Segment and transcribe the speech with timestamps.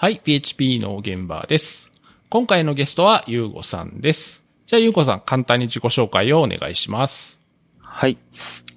[0.00, 1.90] はい、PHP の現場です。
[2.30, 4.42] 今回のゲストはゆうごさんです。
[4.64, 7.38] じゃあゆうごさん、簡単に自己紹介をお願いします。
[7.80, 8.16] はい。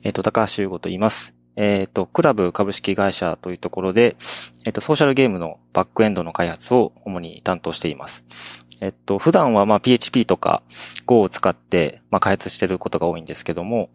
[0.04, 1.34] えっ、と、高橋優吾と言います。
[1.56, 4.18] えっ、と、クラブ株式会社というところで、
[4.66, 8.26] えっ、と、ソーシャルゲームのバックエンドの開発を主に担当しています。
[8.82, 10.62] えっ、と、普段はまあ PHP とか
[11.06, 13.92] Go を使って、まあ開発していることが多いんですけども、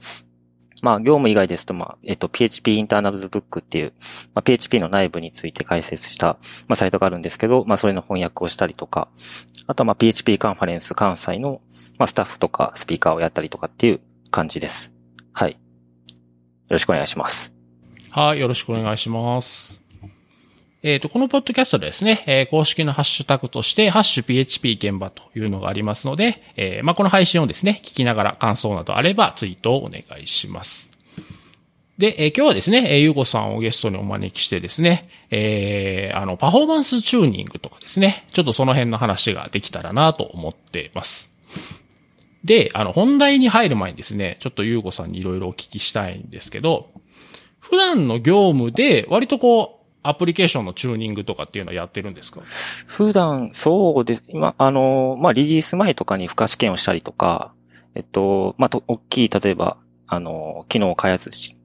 [0.82, 3.92] まあ業務以外ですと、まあ、えっ、と、PHP インターナルズブックっていう、
[4.34, 6.38] まあ、PHP の内部について解説した、
[6.68, 9.08] まあサイトがあるんですけど、まあそれの翻訳をしたりとか、
[9.66, 11.60] あとはまあ PHP カンファレンス関西の、
[11.98, 14.00] まあスタッフとかスピーカーをやったりとかっていう
[14.30, 14.92] 感じです。
[15.32, 15.52] はい。
[15.52, 15.58] よ
[16.70, 17.54] ろしくお願いします。
[18.10, 19.87] はい、よろしくお願いします。
[20.82, 30.88] えっ、と、このポッドキャストでですね、えー公式のハッシュタグとして、ハッシュ PHP 現場というのがありますので、えーまあ、この配信をですね、聞きながら感想などあればツイートをお願いします。
[31.98, 41.28] で、えー今日はですね、えーゆうごさんをゲストにお招きしてですね、えーあの、パフォーマンスチューニングとかですね、ちょっとその辺の話ができたらなと思っています。
[42.44, 46.88] で、あの、本題に入る前にですね、ちょっとゆうごさんにいろいろお聞きしたいんですけど、
[47.58, 52.40] 普段の業務で割とこう、アプリケーションのチューニングとかっていうのはやってるんですか？
[52.86, 54.24] 普段、そうです。
[54.28, 57.52] 今、あの、まあ、リリース前とかに付加試験をしたりとか、
[57.94, 61.56] えっと、まあ、と、大きい、例えば、あの、機能を開発し、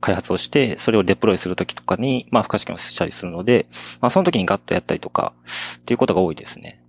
[0.00, 3.66] 開発をして、それをデプロイするときとかに、まあ、付加試験をしたりするので、
[4.00, 5.32] まあ、その時にガッとやったりとか、
[5.78, 6.82] っていうことが多いですね。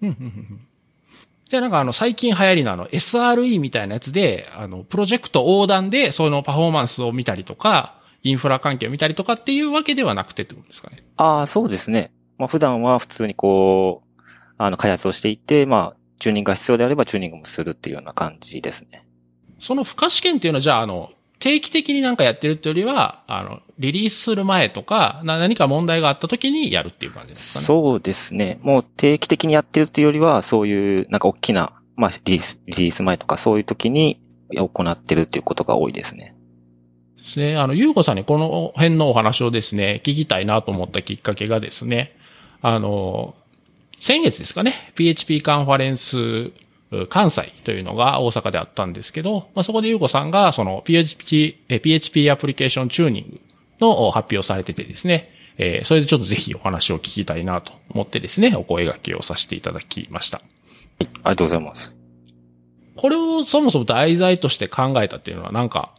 [0.00, 0.68] うんうんうんうん
[1.48, 11.04] じゃあなんかあの最近流行りのあの SRE みたいなやつで、あのプロジェクト横断でそのパフォーマンスを見たりとか、インフラ関係を見たりとかっていうわけではなくてってことですかね。
[11.16, 12.12] ああ、そうですね。
[12.38, 14.22] まあ、普段は普通にこう、
[14.58, 19.06] あの、開発をしていて、まあ、チューニングが必要であればチューニングもするっていうような感じですね。
[19.58, 27.66] その付加試験っていうのはじゃああの、定期的になんかやってるっていうよりは、あの、リリースする前とか、な何か問題があった時にやるっていう感じですかね。
[27.66, 28.60] そうですね。
[28.62, 34.20] もう定期的にやってるっていうよりは、そういう、なんか大きな、まあ、リリース、リリース前とかそういう時に
[34.50, 36.36] 行ってるっていうことが多いですね。
[37.22, 37.56] ですね。
[37.56, 42.16] あの、ゆうこさんにこの辺のお話をですね、聞きたいなと思ったきっかけがですね、
[42.60, 43.34] あの、
[43.98, 46.50] 先月ですかね、PHP カンファレンス
[47.08, 53.40] 関西というのが大阪であったんですけど、まあ、そこでゆうこさんがその PHP、え PHP アプリケーションチューニング
[53.80, 60.38] の発表をされててですね、えーそれでちょっとぜひお話を聞きたいなと思ってですね、お声掛けをさせていただきました。
[60.38, 60.42] あ
[61.00, 61.92] りがとうございます。
[62.96, 65.94] これをそもそも題材として考えたっていうのはなんか、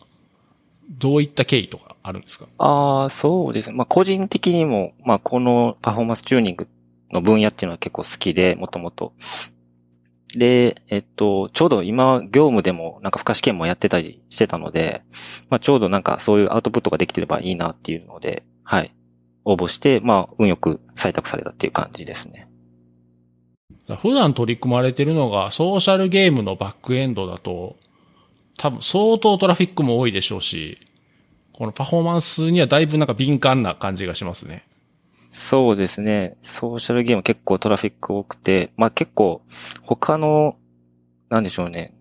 [0.90, 2.48] どういった経緯とかあるんですか？
[2.58, 3.76] ああ、そうですね。
[3.76, 6.68] まあ、個人的にも、まあ、このパフォーマンスチューニング
[7.12, 9.14] の分野っていうのは結構好きで、もともと。
[10.36, 15.04] で、えっと、ちょうど今、業務でもなんか付加試験もやってたりしてたので、
[15.50, 18.94] まあ、ちょうどなんかそういうアウトプットができてればいいなっていうので、はい。
[19.46, 22.48] 応募して、まあ、運よく採択されたっていう感じですね。
[24.02, 27.76] 普段取り組まれてるのがソーシャルゲームのバックエンドだと、
[28.58, 30.78] 多分相当トラフィックも多いでしょうし、
[31.53, 34.66] このパフォーマンスにはだいぶなんか敏感な感じがしますね。
[35.30, 36.38] そうですね。
[36.41, 39.41] ソーシャルゲーム結構トラフィック多くて、まあ結構
[39.81, 40.58] 他の、
[41.30, 41.96] なんでしょうね。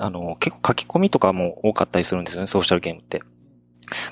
[0.00, 3.22] あの、結構書き込みとかも多かったりするんですよね、ソーシャルゲームって。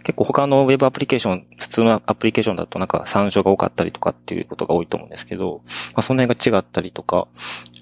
[0.05, 5.63] 結構他のウェブアプリケーション、普通のアプリケーションだとなんか参照が多かったりとかっていうことが多いと思うんですけど、
[5.95, 7.29] まあその辺が違ったりとか、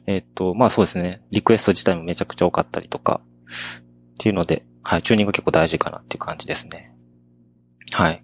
[0.07, 1.23] えっ、と、まあそうですね。
[1.31, 6.95] リクエスト自体もめちゃくちゃ多かったりとか、っていうので、はい、チューニング結構大事かなっていう感じですね。
[7.93, 8.23] はい。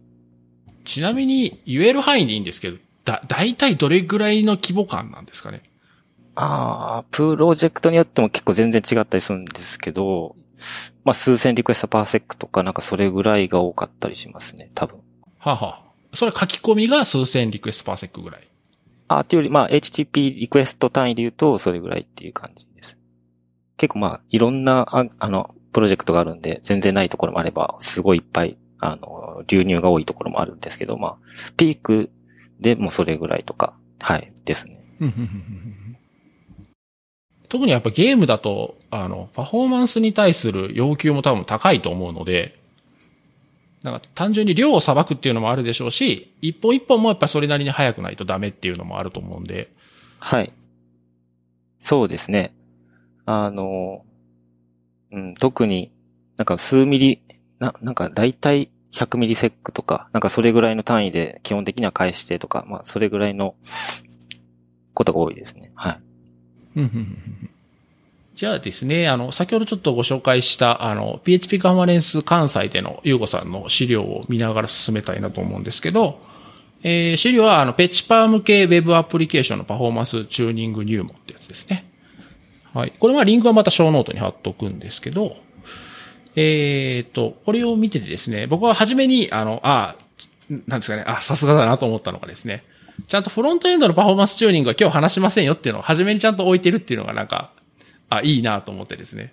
[0.84, 5.62] ちなみに言える範囲でいいんですけど、だ、だいたいどれぐらいの規模感なんですかね？
[6.34, 10.36] ああ、プロジェクトによっても結構全然違ったりするんですけど、
[11.04, 14.98] まあ数千リクエストパーセックとかなんかそれぐらいが多かったりしますね、多分。
[15.38, 15.82] はあ、はあ、
[16.14, 18.44] それ書き込みが数千リクエストパーセックぐらい。
[19.08, 22.98] あっていうより、まあ HTTP リクエスト単位で言うとそれぐらいっていう感じです。
[23.76, 31.16] 結構まあいろんな、ああの、プロジェクトがあるんで、全然ないところもあれば、すごいいっぱい、あの、流入が多いところもあるんですけど、まあ、
[31.56, 32.10] ピーク
[32.60, 34.80] でもそれぐらいとか、はい、ですね。
[37.48, 42.58] 特にやっぱゲームだと、あの、パフォーマンスに対する要求も多分高いと思うので、
[43.82, 49.70] なんか単純に量を裁くっていうのもあるでしょうし、一本一本もやっぱそれなりに速くないとダメっていうのもあると思うんで、
[50.18, 50.52] はい。
[51.78, 52.52] そうですね。
[53.26, 54.04] あの、
[55.12, 55.92] うん、特に
[56.36, 57.22] なんか数ミリ、
[57.58, 63.54] な、なんか大体100ミリセックとか、なんかそれぐらいの単位で基本的には返してとか、まあそれぐらいの
[64.94, 65.70] ことが多いですね。
[65.74, 66.00] はい。
[68.36, 76.20] じゃあですね、あの、先ほどちょっとご紹介した、あの、PHP カンファレンス関西でのゆうごさんの資料を見ながら進めたいなと思うんですけど、
[76.82, 81.85] えー、資料は、あの、ペチパー向けウェブアプリケーションのパフォーマンスチューニング入門ってやつですね。
[82.76, 82.92] はい。
[82.98, 85.38] これはリンクはまたショーノートに貼っとくんですけど、
[86.34, 89.96] えー、っと、これを見ててですね、僕は初めに、あの、あ、
[90.66, 92.64] なんですかね、あ、さすがだなと思ったのがですね、
[93.08, 97.50] ちゃんとフロントエンドのパフォーマンスチューニングは今日話しませんよっていうのを初めにちゃんと置いてるっていうのがなんか、
[98.10, 99.32] あ、いいなと思ってですね。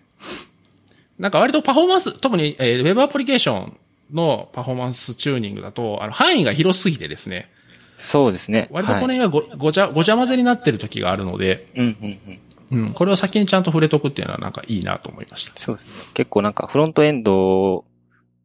[1.19, 3.77] なんか割とパフォーマンス、特に、えー、ウェブアプリケーション
[4.13, 7.49] のパフォーマンスチューニングだと、あの、範囲が広すぎてですね。
[7.97, 8.69] そうですね。
[8.71, 12.39] 割とこれがご、ごちゃ、ごちゃ混ぜになってる時があるので、うんうんうん。
[12.73, 15.53] うん、これを先にちゃんと触れとくっていうのはなんかいいなと思いました。
[15.57, 15.91] そうですね。
[16.13, 17.85] 結構なんかフロントエンド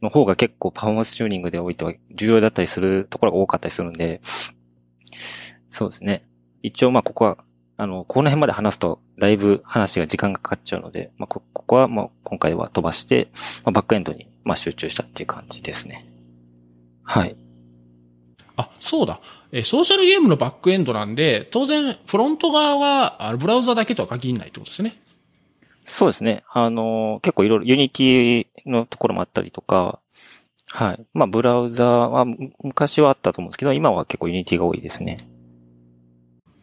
[0.02, 4.20] の方が結構パフォーマンスチューニングでおいては重要だったりするところが多かったりするんで、
[5.70, 6.25] そうですね。
[6.62, 7.38] 一応まあここは、
[7.76, 13.28] あの、この辺まで話すとだいぶ話が時間がかかっちゃうので、まあこ、こはまあ今回は飛ばして、
[13.64, 16.06] まあ、バックエンドにまあ集中したっていう感じですね。
[17.04, 17.36] はい。
[18.58, 19.20] あ、そうだ。
[19.52, 25.00] えーソーシャルゲームのバックエンドなんで、当然、フロント側は、あのブラウザだけとは限らないってことですね。
[25.84, 26.43] そうですね。
[26.52, 30.00] あの、結構いろいろユニティのところもあったりとか、
[30.70, 31.06] はい。
[31.14, 35.16] まあ、ブラウザはむ昔はあったと思うんですけど、今は結構ユニティが多いですね。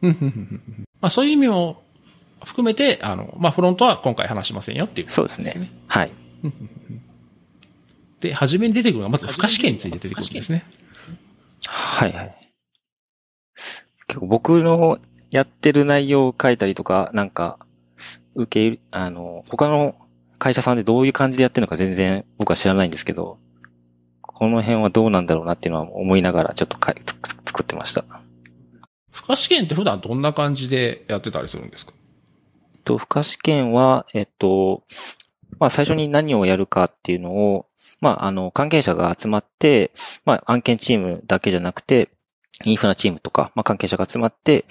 [0.03, 1.81] うんうんうんうんまあ、そういう意味も
[2.43, 5.71] 含めて、あの、まあ、フロントは今回話しませんよっていう、そうですね。
[5.87, 6.11] はい。
[8.19, 10.65] で、初めに出てくるのは、まず、付加試験について出てくるんですね。
[11.67, 12.53] はいはい。
[14.07, 14.97] 結構僕の
[15.31, 17.59] やってる内容を書いたりとか、なんか、
[18.35, 19.95] 受けあの、他の
[20.37, 23.39] 会社さんでどういう感じでやってるのか全然僕は知らないんですけど、
[24.21, 26.93] この辺はどうなんだろうなっていうのは思いながらちょっとか
[27.45, 28.03] 作ってました。
[29.13, 31.93] 付加試験って普段どんな感じでやってたりするんですか？
[32.83, 34.83] と、付加試験は、えっと、
[35.59, 37.65] まあ最初に何をやるかっていうのを、
[38.01, 39.91] まああの、関係者が集まって、
[40.25, 42.09] まあ案件チームだけじゃなくて、
[42.63, 44.65] インフラチームとか、まあ関係者が集まって、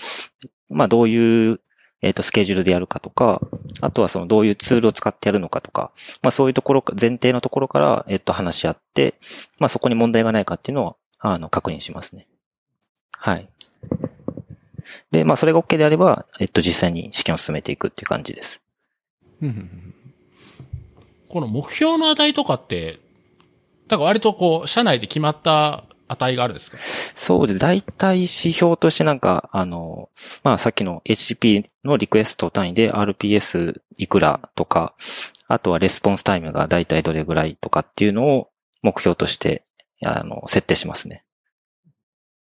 [0.69, 1.61] まあどういう、
[2.03, 3.41] えっと、スケジュールでやるかとか、
[3.81, 5.93] あとはそのどういうツールを使ってやるのかとか、
[6.23, 9.15] まあそういうところ、前提のところから、えっと、話し合って、
[9.59, 12.27] まあそこに問題がないかっていうのを、あの、確認しますね。
[13.13, 13.49] はい。
[15.11, 18.61] で、まあそれが OK であれば、えっと、実際に試験を進めていくっていう感じです。
[21.35, 23.01] この目標の値とかって、
[23.89, 26.79] だか割とこう、社内で決まった値があるんですか？
[26.79, 30.11] そうで、大体指標としてなんか、あの、
[30.45, 34.95] まあさっきの HTTP のリクエスト単位で RPS いくらとか、
[35.49, 38.51] あとはレスポンスタイムが大体どれぐらいとかっていうのを
[38.83, 39.65] 目標として、
[40.05, 41.25] あの、設定しますね。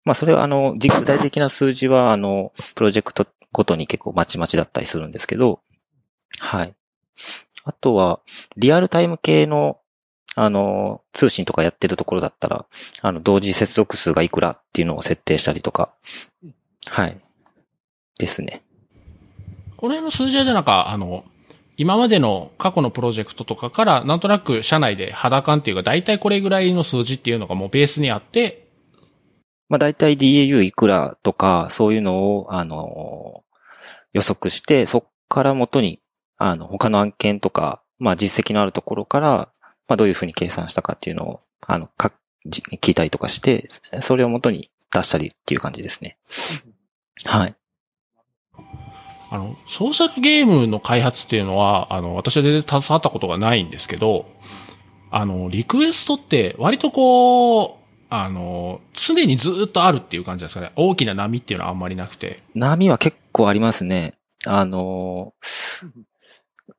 [0.04, 5.60] まあそれはあの、じ具体的な数字はあの、プロジェクトごとに結構まちまちだったりするんですけど、
[6.40, 6.74] はい。
[7.64, 8.20] あとは、
[8.56, 9.78] リアルタイム系の
[10.36, 12.64] あの、通信とかやってるところだったら、
[13.02, 15.92] あの、同時接続数がいくらっていうのを設定したりとか、
[16.88, 17.20] はい。
[18.18, 18.62] ですね。
[19.76, 21.24] この辺の数字はじゃなんか、あの、
[21.76, 28.68] 今までの過去のプロジェクトとかから、なんとなく社内で肌感っていうか、大体これぐらいの数字っていうのがもうベースにあって、
[29.68, 33.44] まあ、大体 DAU いくらとか、そういうのを、あの、
[34.12, 36.00] 予測して、そっから元に、
[36.42, 39.50] あの、他の案件とか、まあ、実績のあるところから、
[39.86, 42.12] まあ、どういうふうに計算したかっていうのを、あの、か、
[42.46, 43.68] じ聞いたりとかして、
[44.00, 46.16] それを元に出したりっていう感じですね。
[47.26, 47.54] はい。
[49.30, 54.26] あの、ソーシャルゲームの開発っていうのは、あの、私は全然携わったことがないんですけど、
[55.10, 57.70] あの、リクエストって割とこう、
[58.08, 60.72] あの、常にずっとあるっていう感じですかね。
[60.74, 62.42] 大きな波っていうのはあんまりなくて。
[62.54, 64.14] 波は結構ありますね。
[64.46, 65.34] あの、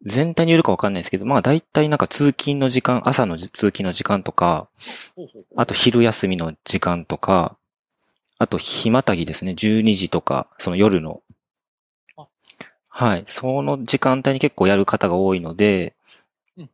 [0.03, 4.67] 全体によるかわかんないですけど、まあ大体なんか通勤の時間、朝の通勤の時間とか、
[5.55, 7.58] あと昼休みの時間とか、
[8.39, 11.22] あと日またぎですね、12時とか、その夜の
[12.17, 12.27] あ。
[12.89, 13.24] はい。
[13.27, 15.96] その時間帯に結構やる方が多いので
[16.58, 16.70] うん、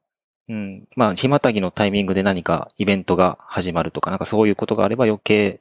[0.47, 0.87] うん。
[0.95, 5.59] まあ、日またぎのタイミングで何かイベントが始まるとか、なんかそういうことがあれば余計、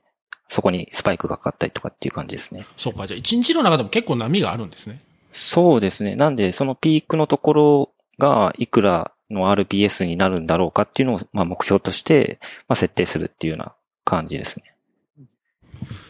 [0.48, 2.64] そこにスパイクがかかったりとかっていう感じですね。
[2.76, 5.00] そうか、じゃあ一日の中でも結構波があるんですね。
[5.36, 6.14] そうですね。
[6.14, 12.38] なんで、そのピークのところがいくらの RPS になるんだろうかっていうのを、まあ、目標として、
[12.68, 13.74] まあ、設定するっていうような
[14.04, 14.72] 感じですね。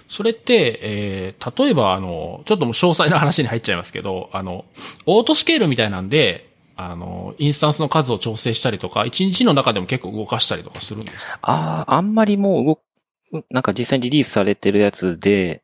[0.09, 4.65] それって、えー、例えばあの、ちょっともう詳細な話に入っちゃいますけど、あの、
[5.07, 11.39] オートスケールみたいなんで、あの、インスタンスの数を調整したりとか、一日の中でも結構動かしたりとかするんですか？
[11.43, 15.63] ああ、あんまりもう動く、なんか実際にリリースされてるやつで、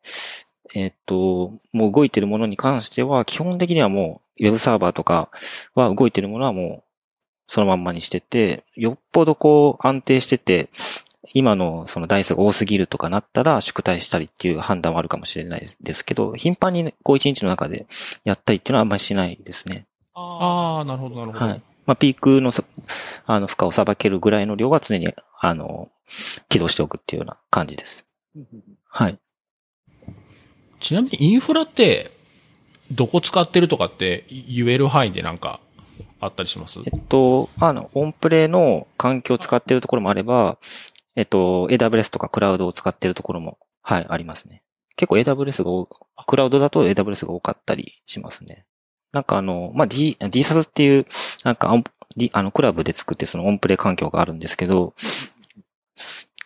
[0.74, 5.30] えっと、もう動いてるものに関しては、基本的にはもう、ウェブサーバーとか
[5.74, 6.84] は動いてるものはもう、
[7.46, 10.70] そのまんまにしてて、よっぽどこう安定してて、
[11.34, 17.86] 今のその台数が多すぎるとかなったら縮体したりっていう判断はあるかもしれないですけど、頻繁にこう一日の中で
[18.24, 19.86] やったりっていうのはあんまりしないですね。
[20.14, 21.44] ああ、なるほど、なるほど。
[21.44, 21.62] はい。
[21.84, 22.64] まあ、ピークのさ
[23.26, 25.90] あの負荷をさばけるぐらいの量は常に、あの、
[26.48, 28.04] 起動しておくっていうような感じです。
[28.88, 29.18] はい。
[30.82, 32.10] ちなみにインフラって、
[32.90, 35.60] どこ使ってるとかって言える範囲でなんか
[36.20, 36.80] あったりします？
[36.84, 40.58] えっと、あの、オンプレの環境を使ってるところもあれば、
[41.14, 44.62] えっと、AWS とかクラウドを使ってるところも、はい、ありますね。
[44.96, 48.66] 結構 AWS が、クラウドだと AWS が多かったりしますね。
[49.12, 51.06] なんかあの、まあ、D、DSAS っていう、
[51.44, 51.84] なんか、あん
[52.16, 54.94] D- あの、クラブで作ってそのオンプレ環境があるんですけど、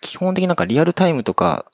[0.01, 1.67] 基本的になんかリアルタイムとか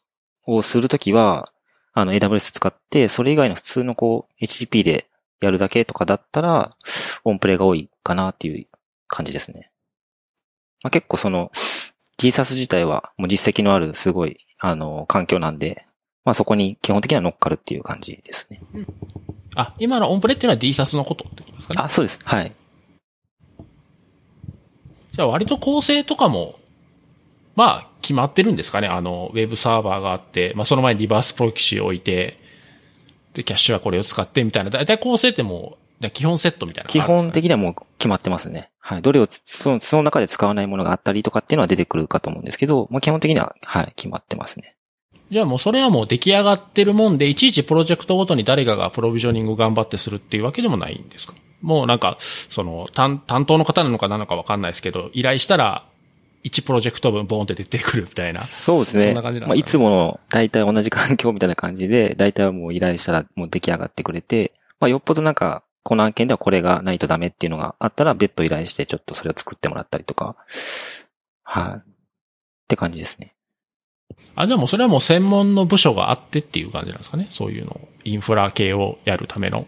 [0.47, 1.50] をするときは、
[1.95, 5.07] あの AWS 使って、それ以外の普通のこう、HTTP で
[5.41, 6.75] やるだけとかだったら、
[7.25, 8.67] オンプレが多いかなっていう
[9.09, 9.71] 感じですね。
[10.83, 11.51] まあ、結構その、
[12.19, 15.85] DSAS 自体はもう実績のあるすごい、あの、環境なんで、
[16.25, 18.61] まあそこに基本的には乗っかるっていう感じですね。
[19.57, 21.87] あ、今のオンプレっていうのは DSAS のことってことですかね？
[21.87, 22.21] あ、そうです。
[22.25, 22.53] はい。
[25.13, 26.61] じゃあ割と構成とかも、
[27.54, 28.88] まあ、決まってるんですかね。
[28.88, 32.38] あの、ウェブサーバーがあって、まあその前にリバースプロキシを置いて、
[33.35, 34.71] で、キャッシュはこれを使ってみたいな。
[34.71, 38.71] だいたい構成ってもう、基本セットみたいなの基本的にはもう決まってますね。
[38.80, 39.02] はい。
[39.02, 44.75] どれをつ、その、その中で使わないものがあったりとかっていうのは出てくるかと思うんですけど、まあ基本的には、はい、決まってますね。
[45.30, 51.35] じゃあもうそれはもう出来上がってるもんで、いちいちプロジェクトごとに誰かがプロビジョニング頑張ってするっていうわけでもないんですか？
[51.62, 55.87] もうなんか、その、担担当の方なのかなのかわかんないですけど、依頼したら、
[56.45, 58.41] 1プロジェクト分ボーンって出てくるみたいな。
[58.43, 59.07] そうですね。
[59.07, 70.37] そんな感じなんまあ、ですかねいつもの大体同じ環境みたいな感じで、大体はもう依頼したらもう出来上がってくれて、まあ、よっぽどなんか、この案件ではこれがないとダメっていうのがあったら、別途依頼してちょっとそれを作ってもらったりとか、
[71.45, 71.75] はい。
[71.77, 71.83] っ
[72.69, 73.35] て感じですね。
[74.35, 77.89] あ、じゃあもうそれはもう専門の部署があってっていう感じなんですかねそういうのを。
[78.05, 79.67] インフラ系をやるための。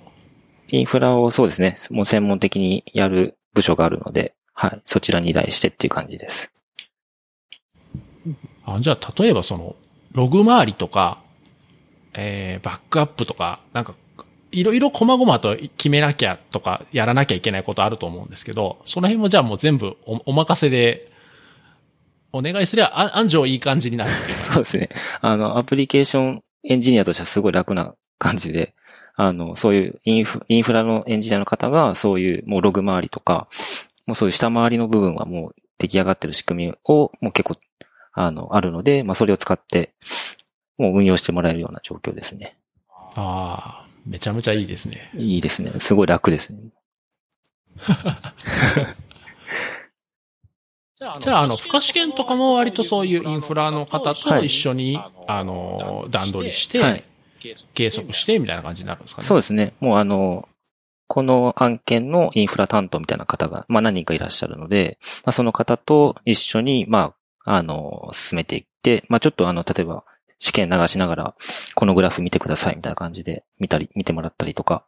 [0.68, 4.82] インフラをそうですね、もう専門的にやる部署があるので、はい。
[4.86, 6.52] そちらに依頼してっていう感じです。
[8.66, 9.76] あじゃあ例えばその、
[10.12, 11.20] ログ周りとか、
[12.14, 13.94] えー、バックアップとか、なんか、
[14.52, 21.10] いろいろ細々と決めなきゃとか、やらなきゃいけないことあると思うんですけど、その辺もじゃあもう全部おお任せで、
[22.32, 24.10] お願いすれば、あ安城いい感じになる。
[24.30, 24.88] そうですね。
[25.20, 28.74] あの、アプリケーションエンジニアとしてはすごい楽な感じで、
[29.16, 33.46] あの、そういうインフインフラのエンジニアの方が、そういうもうログ周りとか、
[34.06, 37.56] もうそういう下回りの部分はもう出来上がってる仕組みを、もう結構、
[38.14, 39.92] あの、あるので、まあそれを使って、
[40.78, 42.56] もう運用してもらえるような状況ですね。
[42.88, 45.10] ああ、めちゃめちゃいいですね。
[45.14, 45.72] いいですね。
[45.78, 46.58] すごい楽ですね。
[50.96, 57.04] じゃあ、あの、負荷試験とかも割とそういうインフラの方と一緒に、あの、段取りして、はい
[57.74, 59.28] 計測して、みたいな感じになるんですかね。
[59.28, 59.74] そうですね。
[59.80, 60.48] もうあの、
[61.08, 70.04] この案件のインフラ担当みたいな方が、まあ何人かいらっしゃるので、まあその方と一緒に、まあ、あの、進めていって、まあちょっとあの、例えば、
[70.38, 71.34] 試験流しながら、
[71.74, 74.84] このグラフ見てくださいみたいな感じで見たり、見てもらったりとか、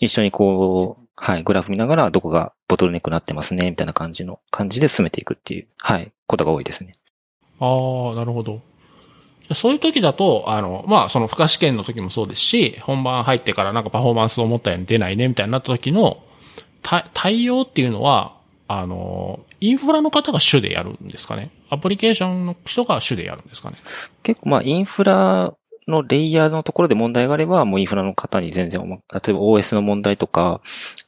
[0.00, 6.92] 一緒にこう、はい、グラフ見ながらどこがボトルネックになってますね、みたいな感じの、感じで進めていくっていう、はい、ことが多いですね。
[7.60, 7.66] あ
[8.12, 8.60] あ、なるほど。
[9.54, 16.22] そういう時だと、あの、まあ、その負荷試験の時もそうですし、本番入ってからなんかパフォーマンスを思ったように出ないね、みたいになった時の、
[16.82, 18.36] 対応っていうのは、
[18.68, 23.78] あの、インフラの方が主でやるんですかねアプリケーションの人が主でやるんですかね
[24.22, 25.54] 結構まあインフラ
[25.90, 30.60] のレイヤーのところで問題があれば、もうインフラの方に全然、例えば OS の問題とか、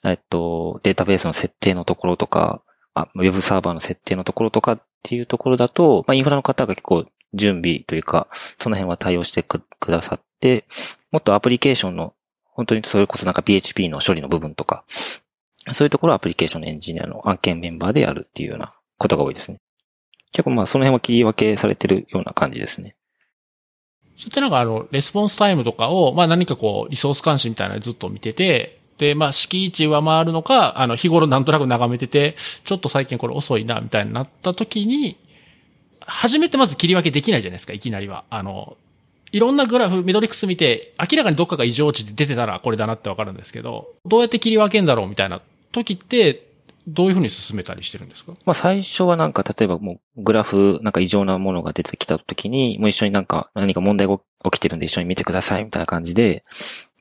[0.04, 2.62] えっと、データベースの設定のところとか、
[2.94, 8.28] あ、ウェブサーバーの設定のところとかっていうところだと、まあインフラの方が結構準備というか、
[8.58, 10.64] その辺は対応してくくださって、
[11.10, 12.14] もっとアプリケーションの、
[12.44, 14.84] 本当にそれこそなんか PHP の処理の部分とか、
[15.72, 19.58] そういうところはアプリケーションのエンジニアの案件メンバーでやるっていうようなことが多いですね。
[20.32, 22.96] 結構まあその辺は切り分けされてるような感じですね。
[24.16, 35.16] そういったなんかあの、レスポンスタイムとかを、まあ何かこう、リソース監視みたいなのずっと見てて、で、まあ、閾値上回るのか、あの、日頃なんとなく眺めてて、ちょっと最近これ遅いな、みたいになった時に、
[36.00, 38.24] 初めてまず切り分けできないじゃないですか、いきなりは。
[38.30, 38.76] あの、
[39.32, 45.40] いろんなグラフ、ミドリックス見て、明らかにどっかが異常値で出てたらこれだなってわかるんですけど、どうやって切り分けんだろうみたいな
[45.72, 46.51] 時って、
[46.86, 48.32] どういうふうに進めたりしてるんですか？
[48.44, 56.42] まあ最初はなんか例えばもうグラフなんか異常なものが出てきた時に、もう一緒になんか何か問題が起きてるんで一緒に見てくださいみたいな感じで、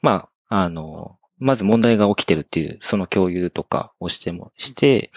[0.02, 5.10] まあ、あの、まず問題が起きてるっていう、その共有とかをしても、して、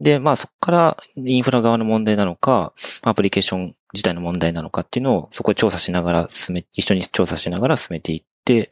[0.00, 8.68] で、まあそこからインフラ側の問題なのか、アプリケーション自体の問題なのかっていうのを、そこで調査しながら進め、一緒に調査しながら進めていって、っ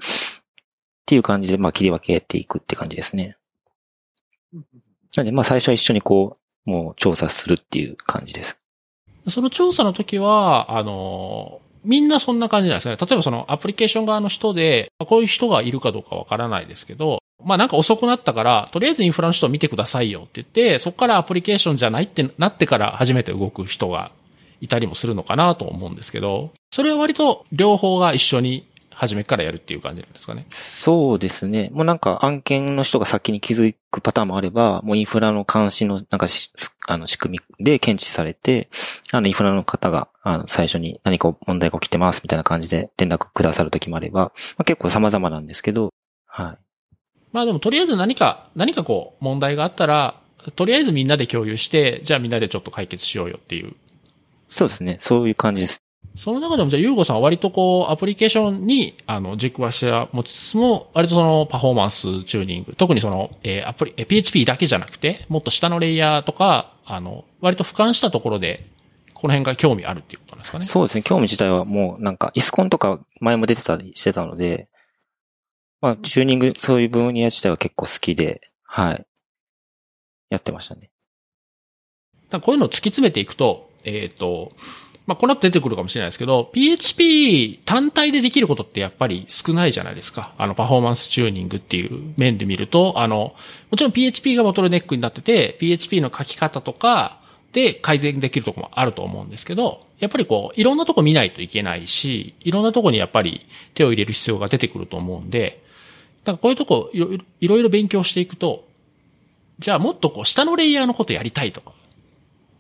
[1.07, 3.37] ていう感じで、まあ切り分けていくって感じですね。
[5.17, 6.37] なんで、まあ最初は一緒にこ
[6.67, 8.59] う、もう調査するっていう感じです。
[9.29, 12.97] その調査の時は、あの、みんなそんな感じなんですね。
[12.97, 24.12] 例えばそのアプリケーション側の人で、こういう人がいるかどうかわからないですけど、まあなんか遅くなったから、とりあえずインフラの人を見てくださいよって言って、そこからアプリケーションじゃないってなってから初めて動く人が
[24.61, 28.67] いたりもするのかなと思うんですけど、それは割と両方が一緒に
[29.00, 30.45] 初めからやるっていう感じなんですかね。
[30.50, 31.71] そうですね。
[31.73, 36.52] もうなんか案件の人が先に気づくパターンもあれば、もうインフラの監視のなんかし
[36.87, 38.69] あの仕組みで検知されて、
[39.11, 45.95] あのインフラの方があの最初に何か問題が起きてますみたいな感じで連絡くださる時もあれば、まあ、結構様々なんですけど、
[46.26, 46.59] はい。
[47.33, 50.21] まあでもとりあえず何か、何かこう問題があったら、
[50.57, 53.75] とりあえずみんなで共有して、じゃあみんなでちょっと解決しようよっていう
[54.50, 54.99] そうですね。
[55.00, 55.83] そういう感じです。
[56.21, 68.67] その中でも、じゃあ、ゆうごさんは割とこう、アプリケーションに、あの、軸足は持ちつつも、割とその、パフォーマンスチューニング、特にその、えーアプリ、えー PHP だけじゃなくて、もっと下のレイヤーとか、あの、割と俯瞰したところで、
[69.15, 70.67] この辺が興味あるっていうことなんですかね。
[70.67, 71.03] そうですね。
[71.03, 74.69] 興味自体はもうなんか、イスコンとか前も出てたりしてたので、
[75.81, 79.07] まあ、チューニング、そういう分野自体は結構好きで、はい。
[80.29, 80.91] やってましたね。
[82.31, 84.53] こういうのを突き詰めていくと、えっ、と、
[85.11, 90.35] まあ、この後出てくるかもしれないですけど、PHP 単体でできることってやっぱり少ないじゃないですか。
[90.38, 93.35] あの、パフォーマンスチューニングっていう面で見ると、あの、
[93.73, 97.19] もちろん PHP がボトルネックになってて、PHP の書き方とか
[97.52, 105.61] で改善できるとこもあると思うんですけど、やっぱりこう、いろんなとこ見ないといけないし、いろんなとこにやっぱり手を入れる必要が出てくると思うんで、
[106.23, 108.64] だからこういうとこいろいろいろ勉強していくと、
[109.59, 111.73] じゃあもっとこう、下のレイヤーのことやりたいとか、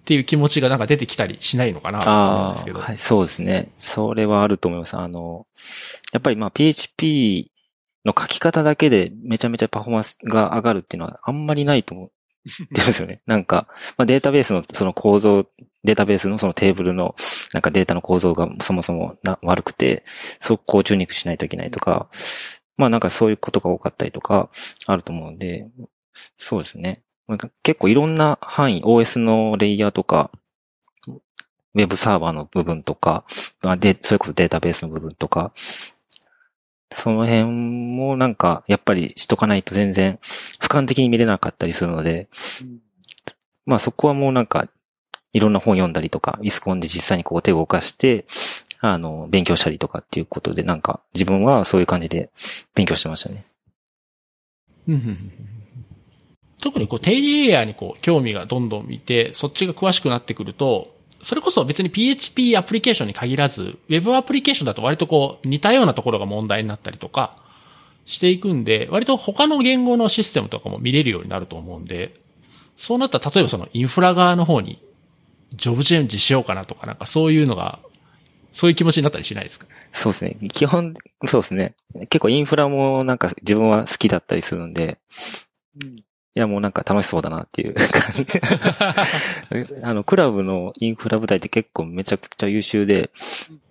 [0.00, 2.80] っていう気持ちがなんか出てきたりしないのかなと思うんですけど。
[2.80, 3.70] はい、そうですね。
[3.76, 4.96] それはあると思います。
[4.96, 5.46] あの、
[6.12, 7.50] やっぱりまあ PHP
[8.04, 13.20] の書き方だけでめちゃめちゃパフォーマンスが上がるっていうのはあんまりないと思ってるんですよね。
[13.26, 15.46] なんか、まあデータベースのその構造、
[15.84, 17.14] データベースのそのテーブルの
[17.52, 20.04] なんかデータの構造がそもそもな悪くて、
[20.40, 22.08] そこをチューニングしないといけないとか、
[22.76, 24.50] まあなんかそういうことが多かったりとか
[24.86, 25.68] あると思うんで、
[26.38, 27.02] そうですね。
[27.62, 30.30] 結構いろんな範囲、OS のレイヤーとか、
[31.74, 33.24] ウェブサーバーの部分とか、
[33.62, 35.52] ま、で、それこそデータベースの部分とか、
[36.92, 40.18] その辺もなんか、やっぱりしとかないと全然
[40.60, 42.28] 俯瞰的に見れなかったりするので、
[43.66, 44.68] まあそこはもうなんか、
[45.32, 48.24] いろんな本読んだりとか、イスコンで実際にこう手を動かして、
[48.80, 52.30] あの、勉強したりとかっていうことで、なんか自分はそういう感じで
[52.74, 53.44] 勉強してましたね。
[56.68, 67.36] うんうんうんうん特にこう、定理レイヤーにこう、興味がどんどん見て、そっちが詳しくなってくると、それこそ別に PHP アプリケーションに限らず、Web アプリケーションだと割とこう、似たようなところが問題になったりとか、
[68.04, 72.14] していくんで、割と他の言語のシステムとかも見れるようになると思うんで、
[72.76, 74.82] そうなったら例えばそのインフラ側の方に、
[75.54, 77.78] ジョブチェンジしようかなとか、なんかそういうのが、
[78.52, 79.66] そういう気持ちになったりしないですか？
[79.92, 80.36] そうですね。
[80.52, 80.94] 基本、
[81.26, 81.74] そうですね。
[82.10, 84.98] 結構インフラもなんか自分は好きだったりするんで、
[86.34, 87.74] いやもうなんか楽しそうだなっていう。
[87.74, 88.26] 感じ。
[89.82, 93.10] あの、 KLab のインフラ部隊って結構めちゃくちゃ優秀で、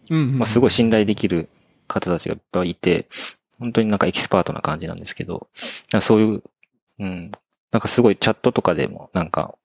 [0.09, 1.47] うんうん、まあ、すごい信頼できる
[1.87, 3.07] 方たちがいっぱいいて、
[3.59, 5.47] 本当になんかエキスパートな感じなんですけど、
[6.01, 6.43] そういう、
[6.99, 7.31] うん、
[7.71, 9.55] なんかすごいチャットとかでもなんか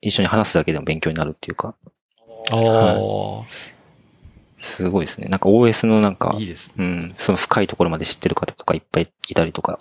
[0.00, 1.74] 一緒に話すだけでも勉強になるっていうか、
[2.50, 3.42] ああ、
[4.58, 5.28] すごいですね。
[5.28, 6.74] なんか OS のなんかいい、ですね。
[6.78, 9.78] うん、その深いところまで知ってる方とかいっぱいいたりとか、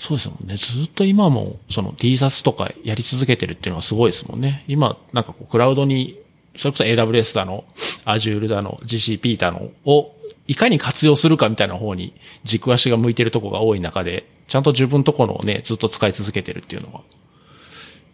[0.00, 0.56] そうですもんね。
[0.56, 4.64] ずっと今も、その DSAS とかやり続けてるっていうのはすごいですもんね。
[4.66, 6.18] 今、なんかこう、クラウドに、
[6.56, 7.64] それこそ AWS だの、
[8.06, 10.16] Azure だの、GCP だのを、
[10.48, 17.02] いかに活用するかみたいな方に軸足が向いてるとこが多い中で、ちゃんと自分とこのをね、ずっと使い続けてるっていうのは、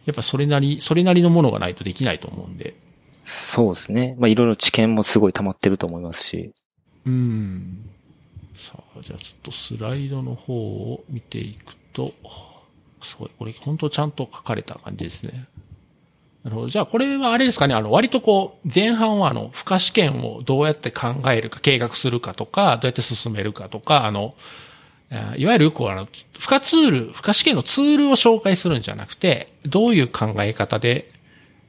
[0.07, 2.75] やっぱそれなり、それなりのものがないとできないと思うんで。
[3.23, 4.17] そうですね。
[4.19, 6.53] まあいろいろ知見もすごい溜まってると思いますし、
[7.07, 7.89] うん。
[8.57, 12.13] さあ、じゃあちょっとスライドの方を見ていくと、
[13.03, 13.31] すごい。
[13.39, 15.47] これ本当ちゃんと書かれた感じですね。
[16.43, 16.69] なるほど。
[16.69, 24.35] じゃあこれはあれですかね、あの、割とこう、前半はあの、付加試験をどうやって考えるか、計画するかとか、どうやって進めるかとか、あの、
[25.37, 31.09] いわゆる、こう、あの、付加ツール、付加試験のツールを紹介するんじゃなくて、どういう考え方で、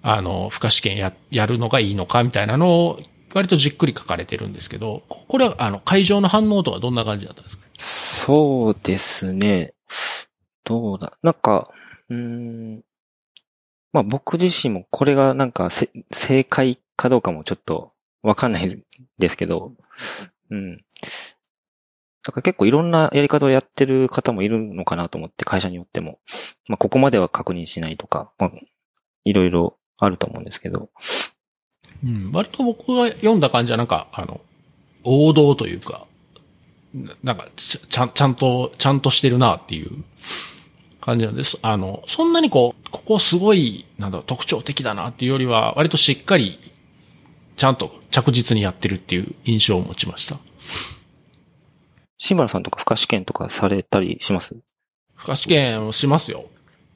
[0.01, 2.99] あの、付加試験や、やるのがいいのかみたいなのを、
[3.33, 7.63] 割とじっくり書かれてるんですけど、これは、あの、会場の反応とかどんな感じだったんですか？
[7.77, 9.73] そうですね。
[10.63, 11.17] どうだ。
[11.21, 11.69] なんか、
[12.09, 12.83] うん。
[13.93, 15.69] まあ僕自身もこれがなんか
[16.11, 18.83] 正解かどうかもちょっとわかんない
[19.17, 19.73] ですけど、
[20.49, 20.77] うん。
[20.77, 26.19] だから結構いろんなやり方をやってる方もいるのかなと思って、会社によっても。
[26.67, 28.51] まあここまでは確認しないとか、まあ
[29.23, 30.89] いろいろあると思うんですけど。
[32.03, 34.41] うん、割と僕が読んだ感じはなんか、あの、
[35.03, 36.05] 王道というか、
[37.23, 40.03] なんかちゃん、ちゃんと、ちゃんとしてるなっていう
[41.01, 41.57] 感じなんです。
[41.61, 46.59] あの、そんなにこう、ここすごい、なんだ特徴的だなっていうよりは、割としっかり、
[47.55, 50.37] ちゃんと着実にやってるっていう印象を持ちました。
[52.19, 54.55] シンバラさんとか付加試験とかされたりします？
[55.17, 56.45] 付加試験をしますよ。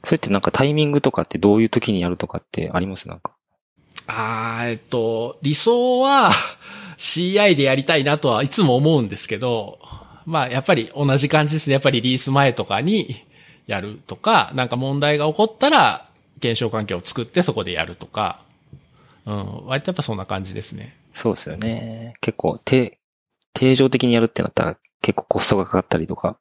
[0.04, 3.08] それってなんかタイミングとかってどういう時にやるとかってあります？
[3.08, 3.34] なんか。
[4.08, 6.32] あー、えっと、理想は
[6.98, 9.80] CI でやりたいなとはいつも思うんですけど、
[10.26, 11.74] まあやっぱり同じ感じですね。
[11.74, 13.26] やっぱりリリース前とかに
[13.68, 16.10] やるとか、なんか問題が起こったら
[16.40, 18.44] 検証環境を作ってそこでやるとか、
[19.26, 20.96] うん、割とやっぱそんな感じですね。
[21.12, 22.14] そうですよね。
[22.22, 22.98] 結構、定、
[23.54, 26.38] 定常的にやるってなったら結構コストがかかったりとか。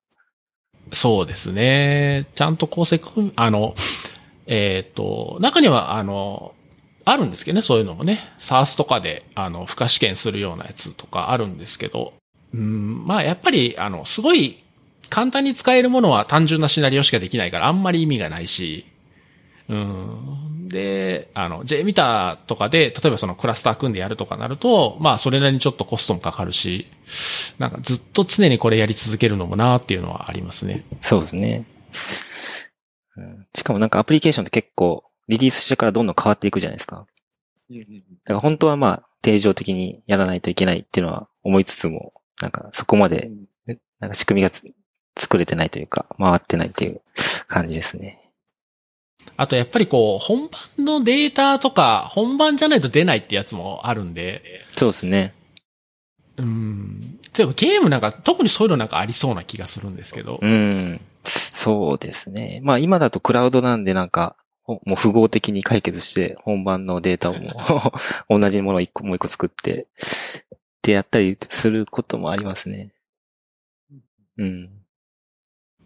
[0.92, 2.26] そうですね。
[2.34, 3.74] ちゃんと構成組あの、
[4.46, 6.54] えっ、ー、と、中には、あの、
[7.04, 8.32] あるんですけどね、そういうのもね。
[8.38, 12.12] サースとかで、あの、付加試験するようなやつとかあるんですけど、
[12.52, 14.62] うん、まあ、やっぱり、あの、すごい、
[15.08, 18.86] 簡単に使えるものは単純なシナリオしかできないから、あんまり意味がないし、
[19.68, 20.68] うん。
[20.68, 26.86] で、あの、J ミターとかで、例えばそのクラスター組んでやるとかなると、まあ、それなりにちょっとコストもかかるし、
[27.58, 30.84] なんかずっと常にこれやり続けるのもなっていうのはありますね。
[31.02, 31.64] そうですね。
[33.54, 37.06] しかもなんかアプリケーションって結構、リリースしてからどんどん変わっていくじゃないですか。
[37.70, 37.76] だ
[38.24, 42.12] から本当はまあ、定常的にやらないといけないっていうのは思いつつも、
[42.42, 43.30] なんかそこまで、
[44.00, 44.52] なんか仕組みが
[45.16, 47.00] 作れてないというか、回ってないっていう
[47.46, 48.20] 感じですね。
[49.36, 54.42] あとやっぱりこう、本番のデータとか、本番じゃないと出ないってやつもあるんで。
[54.76, 55.32] そうですね。
[56.38, 57.20] うん。
[57.34, 60.40] でもゲームなんか、特にそういうのなんかありそうな気がするんですけど。
[60.42, 61.00] うん。
[61.24, 62.60] そうですね。
[62.64, 67.52] まあ今だとクラウドなんでなんか、もう符号的に解決して、本番のデータをも
[68.40, 69.88] 同じものを一個もう一個作って、っ
[70.82, 72.92] てやったりすることもありますね。
[74.38, 74.70] うん。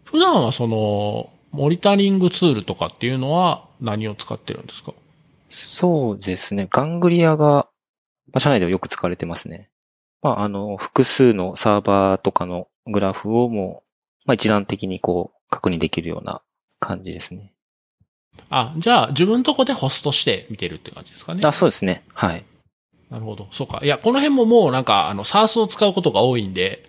[0.03, 4.93] 普段はその、モニタリングツールとかっていうのは何を使ってるんですか？
[5.49, 6.67] そうですね。
[6.69, 7.69] ガングリアが、ま
[8.35, 9.69] あ、社内ではよく使われてますね。
[10.21, 16.41] まあ、あの、複数のサーバーとかのグラフをもう、まあ、一覧的にこう、確認できるような
[16.79, 17.53] 感じですね。
[18.49, 21.41] あ、じゃあ自分とこでホストして見てるって感じですかね。
[21.43, 22.03] あ、そうですね。
[22.13, 22.43] はい。
[23.09, 23.47] なるほど。
[23.51, 23.81] そうか。
[23.83, 26.85] いや、この辺ももうなんか、あの、サースを使うことが多いんで、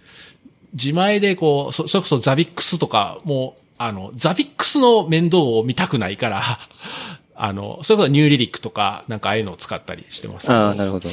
[0.73, 6.59] 自前でこう、そ、それこそザビックスとか、もう、あの、ザビックスの面倒を見たくないから、
[7.35, 11.09] あの、それこそニューリリックとか、なんかああいうのを使ったりしてます、ね、ああ、なるほど。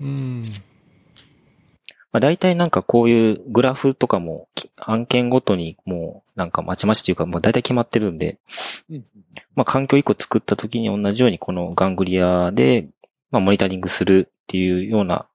[0.00, 0.44] うん。
[2.16, 4.48] まあ、大体なんかこういうグラフとかも
[4.78, 8.38] 案件ごとにもうなんかまちまちっていうかもう大体決まってるんで、
[9.54, 12.88] まあ環境一個作った時に同じようにこのガングリアで、
[13.30, 15.26] まあモニタリングするっていうような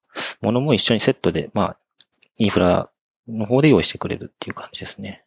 [0.42, 1.78] ものも一緒にセットで、まあ
[2.40, 2.90] インフラ
[3.28, 5.24] の方で用意してくれるっていう感じですね。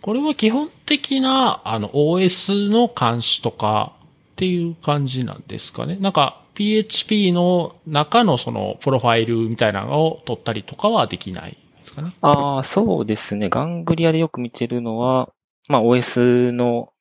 [0.00, 3.94] これは基本的な、あの、OS の監視とか
[4.34, 5.96] っていう感じなんですかね。
[5.96, 12.16] なんか、PHP の中のそのプロファイルみたいなのを取ったりとかはできないですかね。
[12.22, 13.50] ああ、そうですね。
[13.50, 15.30] ガングリアでよく見てるのは、
[15.68, 16.92] まあ OS の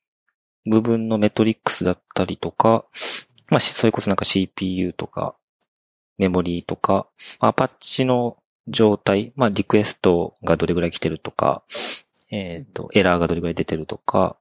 [0.65, 2.85] 部分のメトリックスだったりとか、
[3.49, 5.35] まあそれこそなんか CPU とか、
[6.17, 7.07] メモリーとか、
[7.39, 8.37] アパッチの
[8.67, 11.63] 状態、まあリクエストがどれぐらい来てるとか、
[12.29, 14.35] えっ、ー、と、エラーがどれぐらい出てるとか、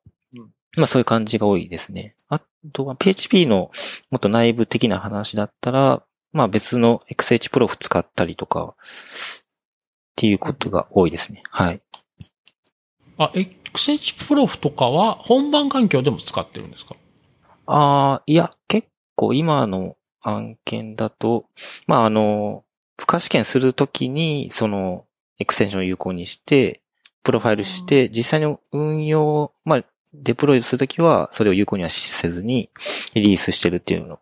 [0.77, 2.17] まあそういう感じが多いですね。
[2.29, 2.41] あ
[2.73, 3.71] とは PHP の
[4.11, 11.43] もっと内部的な話だったら、まあ別の XH プロフ使ったりとか、っていうことが多いですね。
[11.51, 11.83] はい。
[13.19, 16.97] あ、XH プロフとかは本番環境でも使ってるんですか？
[17.67, 21.47] ああ、いや、結構今の案件だと、
[21.87, 22.65] まああの、
[22.99, 25.07] 付加試験するときに、その、
[25.39, 26.83] エクステンションを有効にして、
[27.25, 29.85] プロファイルして、実際に運用、まあ、
[30.23, 32.71] デプロイするときは、それを有効にはせずに、
[33.15, 34.21] リリースしてるっていうの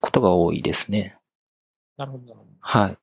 [0.00, 1.16] ことが多いですね。
[1.96, 2.36] なるほど。
[2.60, 2.96] はい。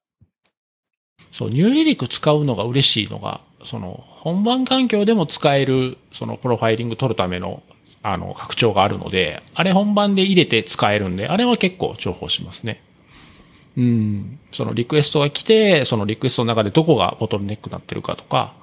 [1.31, 7.63] そう、ニューリリック使うのが嬉しいのが、その、本番環境でも使える、その、プロファイリング取るための、
[8.03, 12.81] あの、拡張があるので、あれ本番で入れて使えるんで、あれは結構重宝しますね。
[13.77, 14.39] うん。
[14.51, 18.53] そのリクエストが来て、そのリクエストの中でどこがボトルネックになってるかとか、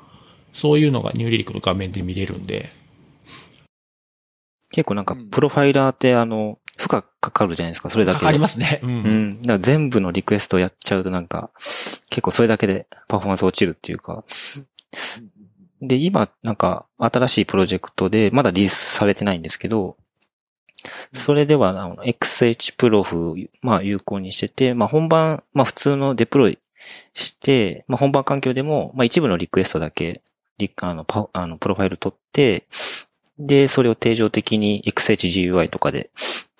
[0.53, 2.71] そういうのがニューリリックの画面で見れるんで。
[4.73, 8.21] 結構なんか、プロファイラーってあの、負荷かかるじゃないですか、それだけで。
[8.21, 8.81] かかりますね。
[8.83, 8.87] う。
[8.87, 9.43] うんん。
[9.43, 11.51] だから全部のリクエストをやっちゃうとなんか、
[12.11, 14.25] 結構それだけでパフォーマンス落ちるっていうか。
[15.83, 19.97] で、今、なんか、新しいプロジェクトで、まだリリースされてないんですけど、
[21.13, 26.59] それでは、あの、XH プロフ、まあ、有効にしてて、まあ、本番、まあ、普通のデプロイ
[27.15, 30.23] して、まあ、本番環境でも、まあ、一部のリクエストだけ、
[30.59, 32.65] リあの、パあの、プロファイル取って、
[33.47, 36.11] で、それを定常的に XHGUI とかで、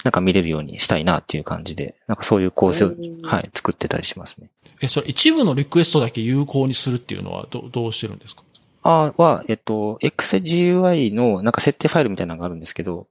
[0.05, 4.51] なんか見れるようにしたいなっていう感じで、なんかそういう構成を、はい、作ってたりしますね。
[4.81, 8.43] え、それ一部のリクエストだけ有効にするっていうのはどどうしてるんですか？
[8.83, 13.07] あは、えっと、XGUI のなんか設定ファイルみたいなのがあるんですけど、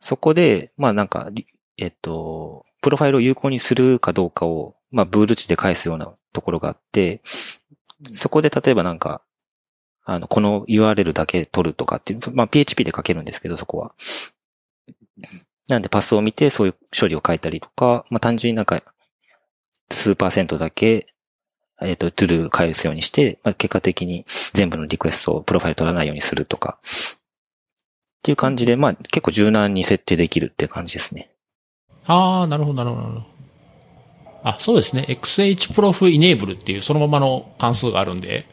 [0.00, 7.20] そこで、まあなんか、りえっと、プロファイルを有効にするかどうかを、まあブール値で返すようなところがあって、
[8.12, 9.22] そこで例えばなんか、
[10.04, 13.92] あの、この URL だけ取るとかっていう、まあ PHP で書けるんですけど、そこは。
[15.68, 18.82] なんでパスを見てそういう処理を書いたりとか、まあ単純になんか、
[19.90, 21.06] 数パーセントだけ、
[21.82, 31.30] えっ、と、トゥルー返すようにして、まあ結果的に全部のリクエストをプロファイル取らないようにするとか、っていう感じで、まあ結構柔軟に設定できるって感じですね。
[32.06, 33.40] ああ、なるほど、なるほどなるほど。
[34.42, 35.06] あ、そうですね。
[35.08, 38.46] xhprof enable っていうそのままの関数があるんで、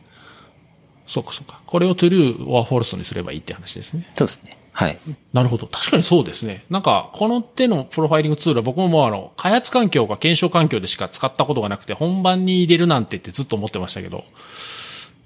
[1.08, 1.60] そうかそうか。
[1.65, 4.08] これを true or false にすればいいって話ですね。
[4.15, 4.52] そうですね。
[4.74, 5.00] はい。
[5.34, 5.65] なるほど。
[5.65, 6.63] 確かにそうですね。
[6.70, 14.24] なんか、この手のプロファイリングツールは僕ももうあの、開発環境か検証環境でしか使ったことがなくて、本番に入れるなんてってずっと思ってましたけど、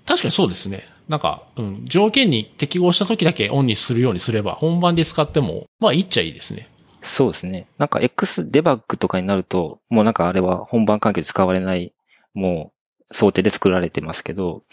[0.05, 0.87] 確かにそうですね。
[1.09, 6.69] なんか、うん、条件に適合した時だけオンにするようにすれば、本番で使っても、まあいいっちゃいいですね。
[7.01, 7.67] そうですね。
[7.77, 11.93] なんか X デバッグとかになると、もうなんかあれは本番環境で使われない、
[12.33, 12.80] もう
[13.11, 14.63] 想定で作られてますけど、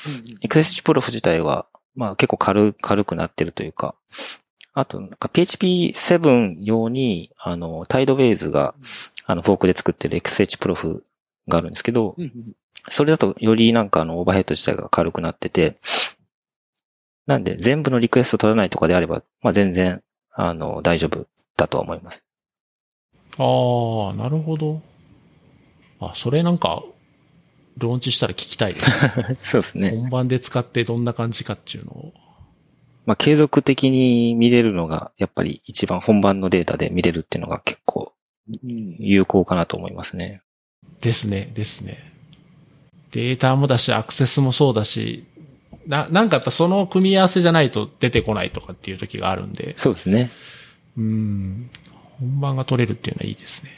[0.42, 3.94] XSH プロフ自体は、まあ結構軽、軽くなってるというか、
[4.74, 8.74] あと、なんか PHP7 用に、あの、タイドウェイズが、
[9.26, 11.04] あの、フォークで作ってる XH プロフ
[11.48, 12.16] があるんですけど、
[12.88, 15.76] それだとよりなんかあの、オーバーヘッド自体が軽くなってて、
[17.26, 22.22] なんで全部のリクエスト取らないとかであれば、まあ全然、あの、大丈夫だとは思います。
[23.38, 24.80] ああ、なるほど。
[26.00, 26.84] あ、それなんか、
[27.78, 29.36] ローンチしたら聞きたいですね。
[29.40, 29.90] そうですね。
[29.90, 32.12] 本番で使ってどんな感じかっていうのを。
[33.06, 38.12] まあ継続的に見れるのが、やっぱり一番本番のデータで見れるっていうのが結構
[38.98, 40.42] 有効かなと思いますね。
[41.00, 42.12] ですね、ですね。
[43.12, 45.24] データもだし、アクセスもそうだし、
[45.86, 50.30] な、なんかやっぱその組み合わせじゃないと出てこないとかっていう時があるんで、そうですね。
[50.96, 51.70] うん、
[52.20, 53.70] 本番が取れるっていうのはいいですね。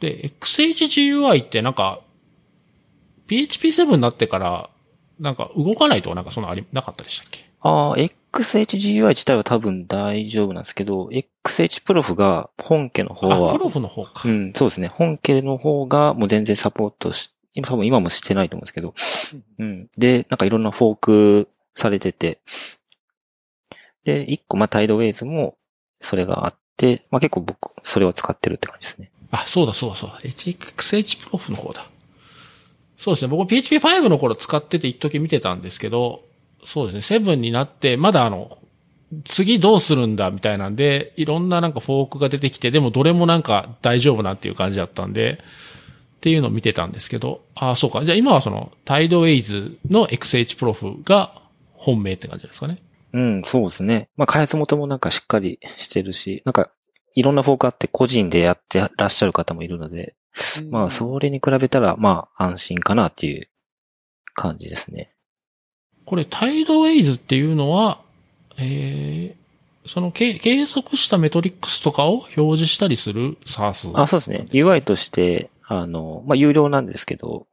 [0.00, 2.00] で、XHGUI ってなんか、
[3.28, 4.70] PHP7 になってから、
[5.18, 7.48] なんか動かないとかなんかそんなあり、なかったでしたっけ？
[7.60, 11.08] ああ、XHGUI 自体は多分大丈夫なんですけど、
[11.44, 14.28] XH プロフが本家の方あ、はプ、ロフの方か。
[14.28, 14.88] うん、そうですね。
[14.88, 18.94] 本家の方がもう全然サポートし、今多分今もしてないと思うんですけど、
[19.58, 19.88] うん。
[19.96, 22.40] で、なんかいろんなフォークされてて、
[24.04, 25.56] で、一個、まあ、タイドウェイズも、
[26.00, 29.10] それがあって、まあ、結構僕、それを使ってるって感じですね。
[29.30, 30.18] あ、そうだそうだそうだ。
[30.20, 31.86] HXH プロフの方だ。
[32.96, 33.28] そうですね。
[33.28, 36.22] 僕 PHP5 の頃使ってて一時見てたんですけど、
[36.64, 37.18] そうですね。
[37.18, 38.58] 7になって、まだあの、
[39.24, 45.40] 次どうするんだみたいなんで、いろんななんかフォークが出てきて、でもどれもなんか大丈夫なっていう感じだったんで、
[46.16, 48.04] っていうのを見てたんですけど、ああ、そうか。
[48.04, 51.40] じゃあ今はその、タイドウェイズの XH プロフが
[51.74, 52.78] 本命って感じですかね。
[53.12, 54.08] うん、そうですね。
[54.16, 56.70] まあ、開発元もなんかしっかりしてるし、なんか、
[57.14, 60.14] いろんなフォークあって個人でやってらっしゃる方もいるので、
[60.70, 63.48] まあ、それに比べたら、まあ、安心かなっていう
[64.34, 65.12] 感じですね。
[66.04, 68.00] これ、タイドウェイズっていうのは、
[68.58, 73.88] えー、そのけ計測したメトリックスとかを表示したりするサース。
[73.94, 74.48] あ、そうですね。
[74.50, 77.46] UI として、あの、まあ、有料なんですけど、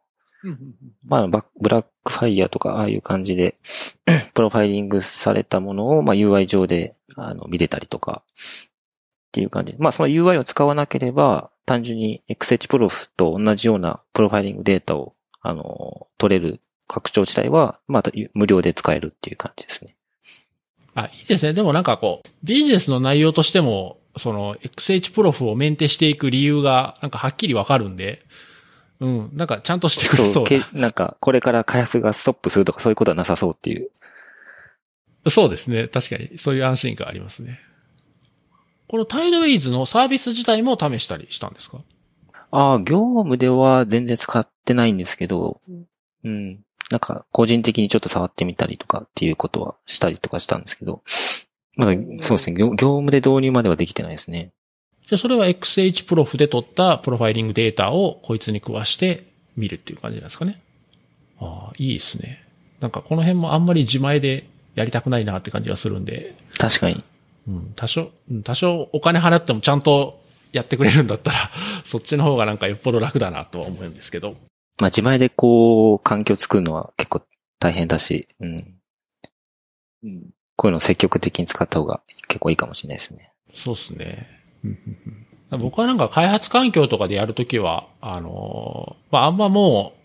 [1.05, 3.55] まあ、ブラックファイヤーとか、ああいう感じで、
[4.33, 9.75] プロファイリングされたものを、まあ、UI 上で、あの、見れたりとか、っていう感じ。
[9.79, 19.95] まあ、その UI を使わなければ、単純に XH プロフと同じようなプロファイリングデータを、あの、取れる拡張自体は、また無料で使えるっていう感じですね。
[20.95, 21.53] あ、いいですね。
[21.53, 28.23] でもなんかこう、ビジネスの内容としても、その、XH プロフをメンテしていく理由が、なんかはっきりわかるんで、
[28.99, 30.67] うん、なんかちゃんとしてくれそうけな。
[30.73, 33.89] なんか、これから開発がストップするとかそういうことはなさそうっていう。
[35.29, 35.87] そうですね。
[35.87, 37.59] 確かに、そういう安心感ありますね。
[38.93, 41.79] このタイドウェイズのサービス自体も試したりしたんですか？
[42.51, 45.59] ああ、業務では全然使ってないんですけど、
[46.23, 46.59] うん。
[46.91, 51.01] なんか、個人的にちょっと触ってみたりとかっていうことはしたりとかしたんですけど、
[51.75, 54.51] まだ、そうですね、業業務で導入まではできてないですね。
[55.07, 59.25] じゃあそれは XH プロフで取ったプロファイリングデータをこいつに食わして
[59.57, 60.61] 見るっていう感じなんですかね？
[61.39, 62.45] ああ、いいですね。
[62.79, 67.03] なんかこの辺もあんまり自前でやりたくないなって感じがするんで、確かに。
[67.47, 71.51] うん、多少、うん多少お金払ってもちゃんとやってくれるんだったら、
[71.83, 74.35] そっちの方がなんかよっぽど楽だなとは思うんですけど。
[74.79, 77.21] まあ自前でこう、環境作るのは結構
[77.59, 78.75] 大変だし、うん。
[80.03, 80.29] うん。
[80.55, 83.31] こういうのを積極的に使った方が結構いいかもしれないですね。
[83.53, 84.27] そうですね。
[84.63, 85.27] うんうんうん
[85.57, 90.03] 僕はなんか開発環境とかでやるときは、あのーまあ、あんまもう、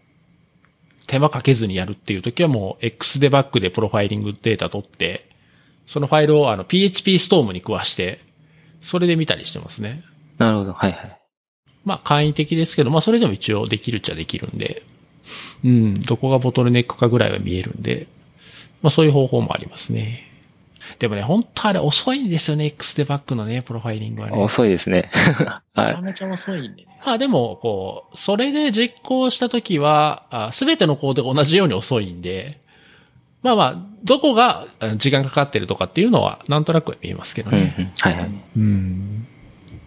[1.07, 5.28] 手間かけずにやるっていうときはもう XDebug でプロファイリングデータ取って、
[5.89, 8.21] そのファイルをあの PHP ストームに食わして、
[8.83, 10.05] それで見たりしてますね。
[10.37, 10.75] なるほど。
[10.75, 11.19] はいはい。
[11.87, 14.83] まあ簡易的ですけど、まあそれでも一応できるっちゃできるんで、
[15.65, 18.07] うん、どこがボトルネックかぐらいは見えるんで、
[18.83, 20.25] まあそういう方法もありますね。
[20.99, 24.37] でもね、本当あれ遅いんですよね、XDebug のね、プロファイリングはね。
[24.37, 25.11] 遅いですね。
[25.75, 25.85] はい。
[25.85, 26.99] めちゃめちゃ遅いんでね。
[27.03, 32.61] あ、でも、こう、それで実行したときは、すべてのコードが同じように遅いんで、
[33.43, 37.93] まあまあ、どこがあ時間かかってるとかっていうのは、なんとなくは見えますけどうんうんね。
[38.01, 38.31] はいはい。
[38.57, 39.27] うん。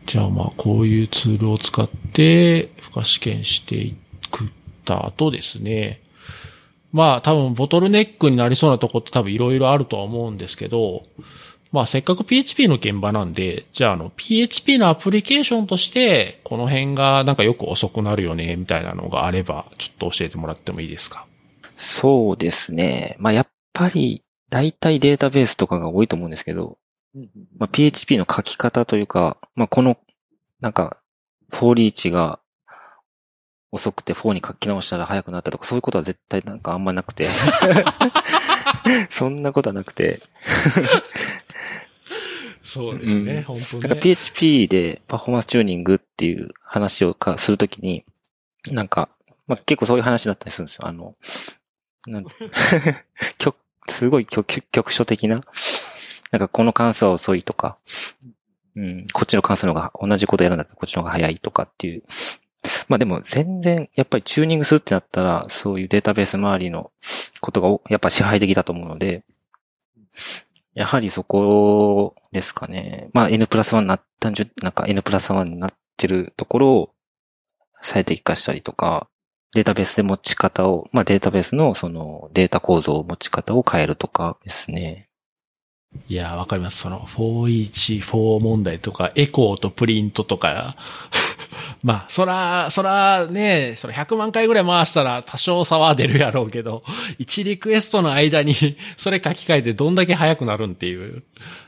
[0.06, 3.96] じゃあまあ、こういうツールを使って、付加試験してい
[4.32, 4.48] くっ
[4.86, 6.02] た後ですね。
[6.92, 11.04] まあ、多分、ボトルネックになりそうなとこって多分いろいろあるとは思うんですけど、
[11.72, 21.26] まあ、せっかく PHP の現場なんで、じゃあ、あの、PHP のアプリケーションとして、この辺がなんかよく遅くなるよね、みたいなのがあれば、ちょっと教えてもらってもいいですか？
[21.82, 23.15] そうですね。
[23.20, 26.78] まあやっぱり、大体データベースとかが多いと思うんですけど、
[27.58, 29.98] まあ、PHP の書き方というか、まあ、この、
[30.60, 31.02] なんか、
[31.50, 32.39] フォーリーチが
[33.72, 37.30] 遅くて4に書き直したら早くなったとか、そういうことは絶対なんかあんまなくて。
[39.10, 40.22] そんなことはなくて。
[42.63, 48.06] そうですねうん、本当なんか PHP でパフォーマンスチューニングっていう話をかするときに、
[48.72, 49.10] なんか、
[49.48, 50.88] まあ、結構そういう話だったりするんですよ。
[50.88, 51.15] あの、
[52.08, 52.26] なん
[53.38, 53.58] 局
[53.90, 55.42] すごい局局所的な、
[56.32, 57.78] なんかこの関数は遅いとか、
[58.76, 62.04] うん、こっちの関数の方が同じことやるんだったらこっちの方が早いとかっていう。
[62.88, 66.92] まあでも全然、やっぱりチューニングするってなったら、そういうデータベース周りの
[67.40, 69.24] ことがおやっぱ支配的だと思うので、
[70.74, 73.10] やはりそこですかね。
[73.14, 76.94] まあ N プラス1になったんじゅ、なんか N プラス1になってるところを
[77.82, 79.08] 最適化したりとか、
[79.54, 85.08] データベースで持ち方を、まあデータベースのそのデータ構造を持ち方を変えるとかですね。
[86.08, 86.78] いや、わかります。
[86.78, 90.78] その、41、4問題とか、エコーとプリントとか、
[91.84, 96.84] まあ、そら、そらね、それ100万回ぐらい回したら多少差は出るやろうけど、
[97.20, 98.56] 1リクエストの間に、
[98.96, 101.24] それ書き換えてどんだけ早くなるんっていう、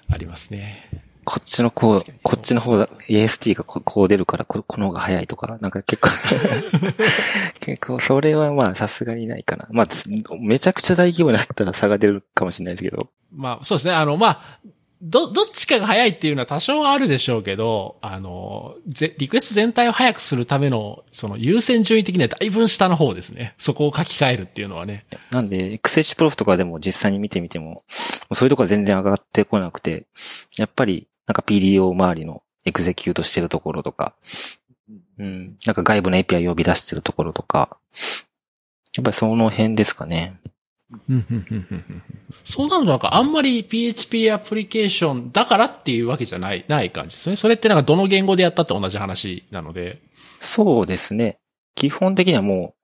[0.10, 0.90] ありますね。
[1.24, 6.10] こっちのこうこっちの方だ、AST がここう出るからこ、この方が早いとか、なんか結構、
[7.60, 9.68] 結構、それはまあさすがにないかな。
[9.72, 10.10] まあ、つ
[10.40, 13.10] めちゃくちゃ大規模になったら差が出るかもしれないですけど。
[13.32, 13.94] まあ、そうですね。
[13.94, 14.60] あの、まあ、
[15.04, 23.54] ど、どっちかが早いっていうのは多少はあるでしょうけど、あの、ぜリクエスト全体を早くするための、その優先順位的にはだいぶ下の方ですね。
[23.58, 25.06] そこを書き換えるっていうのはね。
[25.30, 27.84] なんで、XH プロフとかでも実際に見てみても、
[28.32, 30.06] そういうとこは全然上がってこなくて、
[30.58, 34.16] やっぱり、なんか PDO 周りのエクゼキュートしてるところとか、
[35.18, 37.78] うん、なんか外部の API 呼び出してるところとか、
[38.96, 40.40] やっぱりその辺ですかね。
[42.44, 47.36] そうなるとなんかあんまり PHP アプリケーションだからっていうわけじゃない、ない感じですね。
[47.36, 50.02] それってなんかどの言語でやったって同じ話なので。
[50.40, 51.40] そうですね。
[51.76, 52.76] 基本的にはも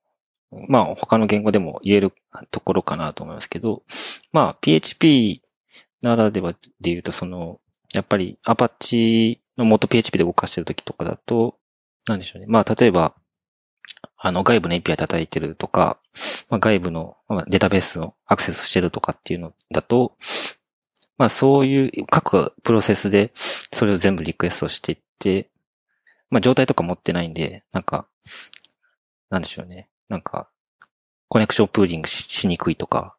[0.51, 2.13] う、まあ他の言語でも言える
[2.51, 3.83] ところかなと思いますけど、
[4.31, 5.41] まあ PHP
[6.01, 7.59] ならではで言うとその、
[7.93, 11.57] やっぱりアパッチの元 PHP で動かしてる時とかだと、
[12.07, 12.47] なんでしょうね。
[12.47, 13.15] まあ例えば、
[14.17, 15.99] あの外部の API 叩いてるとか、
[16.49, 20.15] まあ、外部の、まあ、データベースのアクセスしてるとかっていうのだと、
[21.17, 25.49] まあそういう各プロセスでそれを全部リクエストしていって、
[26.29, 28.07] まあ状態とか持ってないんで、なんか、
[29.29, 29.89] なんでしょうね。
[30.09, 30.49] なんか、
[31.27, 33.15] コネクションプーリングししにくいとか、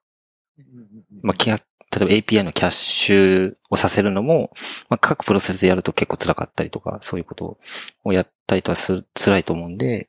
[1.22, 1.60] まあ、
[1.92, 4.52] 例えば API のキャッシュをさせるのも、
[4.88, 7.58] まあ、各プロセスでやると結構辛かったりとか、そういうこと
[8.04, 10.08] をやったりとかする、辛いと思うんで、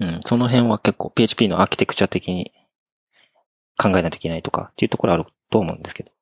[0.00, 2.52] うん、その辺は結構 PHP のアーキテクチャ的に
[3.78, 6.12] 考えないといけないとかっていうところあると思うんですけど。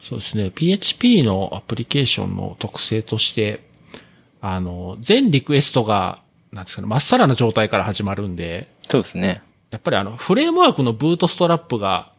[0.00, 0.50] そうですね。
[0.54, 3.68] PHP のアプリケーションの特性として、
[4.40, 9.42] あの、全リクエストが、なんですかね、まっさらな状態から始まるんで、そうですね。
[9.70, 12.12] やっぱりあの、フレームワークのブートストラップが、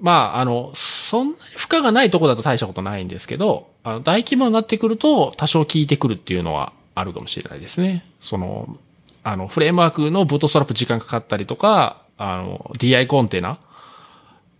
[0.00, 8.04] まあ、あの、そんなに負荷がないとこだと大したことないんですけど、あの、大規模になってくると多少効いてくるっていうのはあるかもしれないですね。
[8.20, 8.76] その、
[9.22, 13.58] あの、フレームワークのブートストラップ時間かかったりとか、あの、DI コンテナ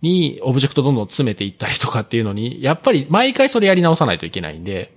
[0.01, 4.93] にオブジェクトどんどん詰めていったりとかっていうのに、やっぱり毎回それやり直さないといけないんで、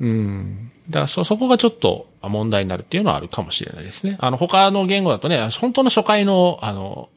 [0.00, 0.70] うん。
[0.88, 4.16] だからそ、そこがちょっと問題になるっていうのはあるかもしれないですね。
[4.20, 7.08] あの、他の言語だとね、本当の初回の、あの、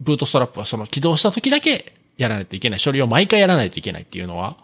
[0.00, 2.80] ブートストラップはその起動した時だけやらないといけない。
[2.84, 4.56] 処理を毎回やらないといけないっていうのは、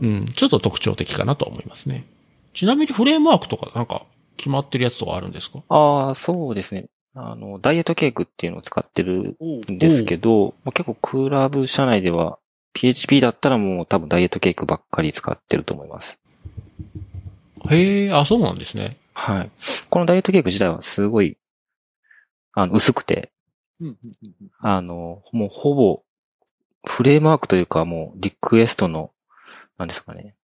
[0.00, 2.06] うん、ちょっと特徴的かなと思いますね。
[2.54, 5.62] ちなみにフレームワークとかなんか決まってるやつとかあるんですか？
[5.68, 6.86] ああ、そうですね。
[7.14, 12.38] あの、ダイエットケークっていうのを使ってるんですけど、まあ、結構クラブ社内では
[12.72, 16.19] PHP だったらもう多分ダイエットケークばっかり使ってると思います。
[17.70, 18.98] へえ、あ、そうなんですね。
[19.14, 19.50] はい。
[19.88, 21.36] このダイエットケーク自体はすごい、
[22.52, 23.32] あの、薄くて、
[24.58, 26.02] あの、もうほぼ、
[26.86, 29.12] フレームワークというかもうリクエストの、
[29.78, 30.34] なんですかね。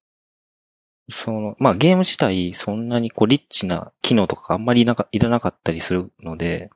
[1.11, 6.71] その、まあゲーム自体そんなにこうリッチな機能とかあんまりいなかいらなかったりするので、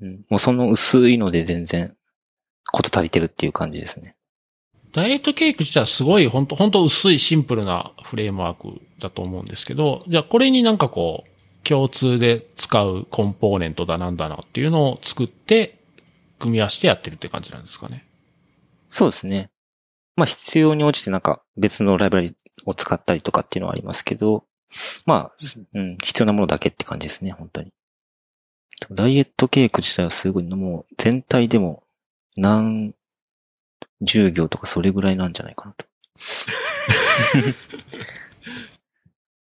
[0.00, 1.96] うん、もうその薄いので全然、
[2.72, 4.16] こと足りてるっていう感じですね。
[4.92, 11.30] ダイエットケーク自体はすごい、本当本当薄いシンプルなフレームワークだと思うんですけど、じゃあこれになんかこう、
[11.62, 15.78] 共通で使うコンポーネントだなんだなっていうのを作って、
[16.38, 18.04] 組み合わせてやってるって感じなんですかね。
[18.88, 19.50] そうですね。
[20.16, 22.34] まあ必要に応じてなんか別のライブラリ
[22.64, 24.44] を使ったりとかっていうのはありますけど、
[25.06, 25.32] まあ、
[25.74, 27.72] うん、必要なものだけって感じですね、本当に。
[28.90, 31.82] ダイエットケーク自体はすごいの、もう全体でも
[32.36, 32.94] 何
[34.02, 35.86] 十行とかそれぐらいなんじゃないかなと。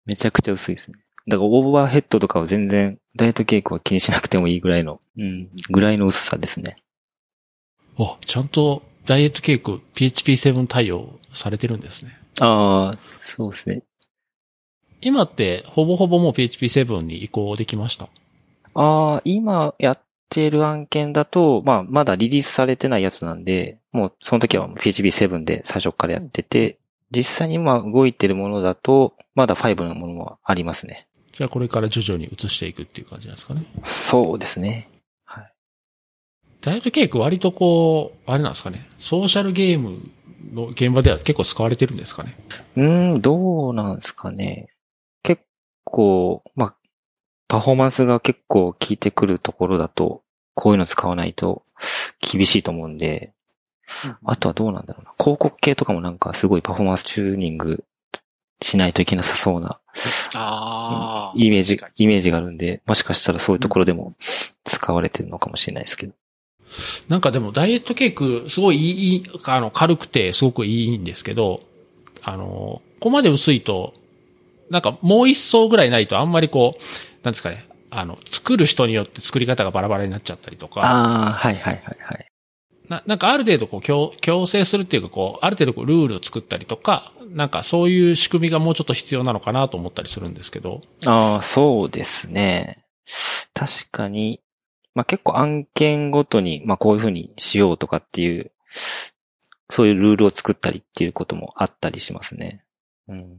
[0.06, 1.00] めちゃくちゃ薄いですね。
[1.28, 6.76] だからオーバーヘッドとかは全然ダイエットケークは気にしなくてもいいぐらいの、うん、ぐらいの薄さですね。
[7.98, 12.20] あ、ちゃんとダイエットケーク PHP7 対応されてるんですね。
[12.40, 13.82] ああ、そうですね。
[15.02, 18.08] 今ってほぼほぼもう PHP7 に移行できました？
[18.76, 20.00] ああ、今やっ
[20.30, 26.80] てる案件だと、まあ、まだリリースされてないやつなんで、もうその時は PHP7 で最初からやってて、
[27.12, 31.08] 実際に今動いてるものだと、まだ5のものもありますね。
[31.32, 33.66] じゃあこれから徐々に移していくっていう感じなんですかね。
[33.82, 34.90] そうですね。
[35.26, 35.54] はい。
[36.62, 38.88] ダイエットケーク割とこう、あれなんですかね。
[39.00, 40.00] ソーシャルゲーム
[40.54, 42.36] の現場では結構使われてるんですかね。
[42.78, 44.68] うーん、どうなんですかね。
[45.24, 45.44] 結
[45.84, 46.76] 構、まあ、
[47.56, 50.24] パフォーマンスが結構効いてくるところだと、
[50.56, 51.64] こういうの使わないと
[52.20, 53.32] 厳しいと思うんで、
[54.26, 55.12] あとはどうなんだろうな。
[55.18, 57.86] 広告系とかもなんかすごいパフォーマンスチューニング
[58.62, 59.80] しないといけなさそうな。
[61.36, 64.16] イメージイメージがあるんで、もしかしたらそういうところでも
[64.66, 66.14] 使われてるのかもしれないですけど。
[67.08, 71.62] なんかでもダイエットケークすごいいい、あの、軽くてすごくいいんですけど、
[72.22, 73.94] あの、ここまで薄いと、
[74.70, 76.80] なんかもう一層ぐらいないとあんまりこう、
[77.26, 82.28] なんですかね、あの、作る人によって作り方がバラバラになっちゃったりとか、ああ、はいはいはいはい。
[82.88, 92.86] ななんかある程度こう強、強制するっていうかこう、ある程度こうルールを作ったりとか、なんかそういう仕組みがもうちょっと必要なのかなと思ったりするんですけど、ああ、そうですね。
[93.56, 94.40] 確かに、
[94.94, 98.52] まあ結構案件ごとに、まあこういうふうにしようとかっていう、
[99.72, 102.64] そういうルールを作ったりっていうこともあったりしますね。
[103.08, 103.38] うん。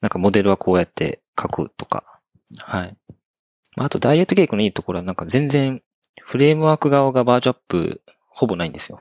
[0.00, 2.20] なんかモデルはこうやって書くとか。
[2.58, 2.96] はい。
[3.76, 5.82] まああとダイエットケークのいいところはなんか全然
[6.22, 9.00] フレームワーク側がバージョンアップほぼないんですよ。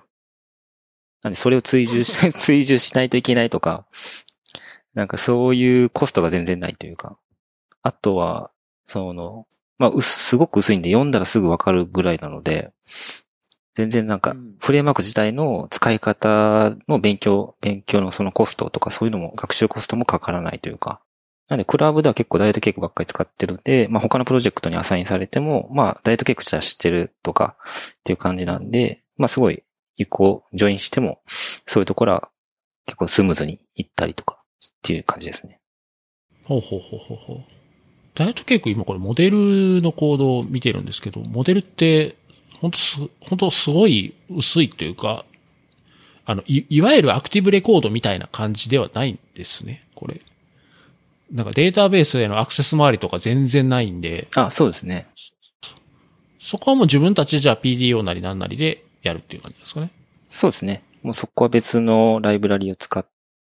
[1.24, 3.86] なんでそれを追従し、 追従しないといけないとか、
[4.93, 7.18] なんかそういうコストが全然ないというか。
[7.84, 8.51] あとは、
[8.86, 9.45] その、
[9.78, 12.72] まあ、うす、すごく薄いんで読んだらすぐわかるぐらいなので、
[13.76, 21.01] 全然なんかうん、フレームワーク自体の使い方の勉強、勉強のそのコストとかそういうのも、学習コストもかからないというか。
[21.48, 27.56] なんで、クラブでは結構ダイエットケークばっかり使ってるんで、まあ他のプロジェクトにアサインされても、まあダイエットケーク自体は知ってるとか
[28.00, 29.64] っていう感じなんで、まあすごい
[29.95, 32.30] 移行、ジョインしても、そういうところは
[32.86, 35.60] 結構スムーズに行ったりとかっていう感じですね。
[36.43, 37.38] ほうほうほうほうほう。
[38.14, 42.16] ダイエットケーク今これモデルのコードを見てるんですけど、モデルって、
[42.60, 45.26] 本当す、本当すごい薄いというか、
[46.26, 50.20] あの、い、いわゆるアクティブレコードみたいな感じではないんですね、これ。
[51.32, 55.08] なんかデータベースへのアクセス周りとか全然ないんで、あ、そうですね。
[56.40, 59.92] そこはもう自分たちでじゃあ PDO なりなんなりでやるっていう感じですかね。
[60.30, 60.84] そうですね。
[61.04, 63.06] もうそこは別のライブラリを使っ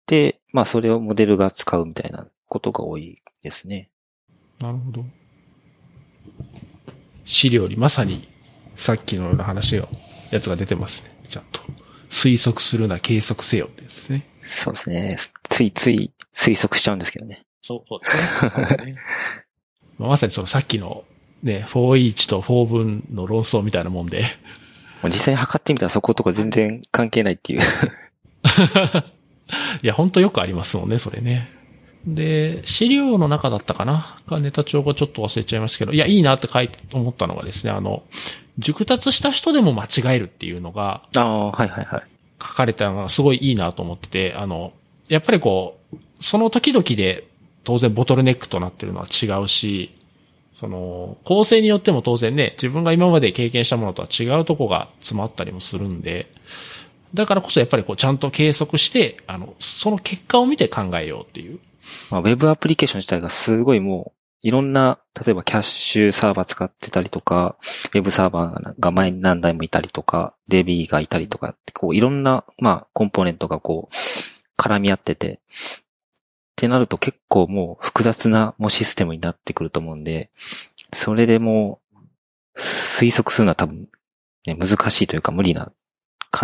[0.07, 3.89] て、まあそれをモデルが使うみたいなことが多いですね。
[4.61, 5.05] なるほど。
[7.25, 8.29] 資料にまさに
[8.77, 9.89] さっきのような話が、
[10.31, 11.15] やつが出てますね。
[11.29, 11.61] ちゃんと。
[12.11, 14.27] 推測するな、計測せよってやつですね。
[14.45, 15.17] そうですね。
[15.49, 17.45] ついつい推測しちゃうんですけどね。
[17.63, 18.97] そう、そうですね。
[19.99, 21.05] まさにそのさっきの
[21.43, 24.25] ね、4 each と4分の論争みたいなもんで。
[25.05, 27.61] 実際に測ってみたらそことか全然関係ないっていう。
[29.83, 31.51] いや、ほんとよくありますもんね、それね。
[32.07, 34.17] で、資料の中だったかな？
[34.27, 38.03] かネタ帳がちょっと忘れちゃいましたけど、いや、いいなって書いて思ったのがですね、あの、
[38.59, 42.03] 熟達した人でも間違えるっていうのがああ、はいはいはい。
[42.41, 44.73] 書かれたのがすごいいいなと思ってて、あの、
[45.09, 47.29] やっぱりこう、その時々で
[47.65, 49.99] 当然ボトルネックとなってるのは違うし、
[50.55, 56.31] その、構成によっても当然ね、自分が今まで経験したものとは違うとこが詰まったりもするんで、
[57.15, 61.59] だからこそやっぱりこうちゃんと計測して、あの、その結果を見て考えようっていう。
[62.11, 73.95] まあ、ウェブアプリケーション自体がすごいもう、いろんな、例えばキャッシュサーバー使ってたりとか、ウェブサーバーが前に何台もいたりとか、DB がいたりとか、こういろんな、まあ、コンポーネントがこう、
[74.61, 75.41] 絡み合ってて、
[76.63, 80.31] ってなると結構もう複雑なもうシステムになってくると思うんで、
[80.93, 81.99] それでもう、
[82.57, 83.89] 推測するのは多分、
[84.47, 85.73] ね、難しいというか無理な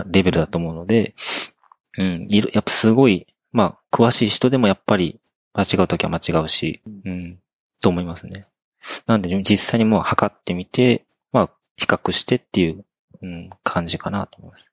[0.06, 1.14] レベルだと思うので、
[1.98, 5.20] うん、やっぱすごい、まあ、詳しい人でもやっぱり
[5.52, 7.38] 間違うときは間違うし、うん、
[7.80, 8.46] と思いますね。
[9.06, 12.84] なんで実際にもう測ってみて、まあ、比較してっていう、
[13.22, 14.67] うん、感じかなと思います。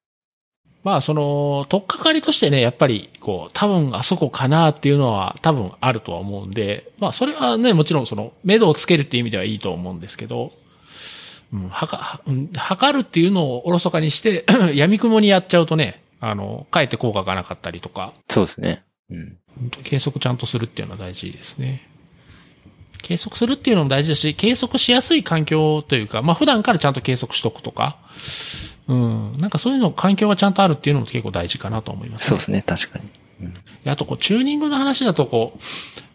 [0.85, 10.53] まあ、その、とっかかりとしてね、やっぱり、こう、多分あそこかなっていうのは多分あるとは思うんで、まあ、それはね、もちろんその、目処をつけるっていう意味ではいいと思うんですけど、
[11.51, 18.83] うん、はか、はうん測るっていうのをおろそかにして、 闇雲にやっちゃうとね、あの、かえって効果がなかったりとか、そうですね。
[19.09, 19.37] うん。
[19.81, 21.89] 計測ちゃんとするっていうのは大事ですね。
[23.01, 27.97] 計測するっていうのも大事だし、計測しやすい環境というか、まあ普段からちゃんと計測しとくとか、
[28.87, 32.27] うん、なんかそういうの環境がちゃんとあるっていうのも結構大事かなと思います、ね。
[32.27, 33.09] そうですね、確かに。
[33.41, 35.61] うん、であとこう、チューニングの話だとこう、い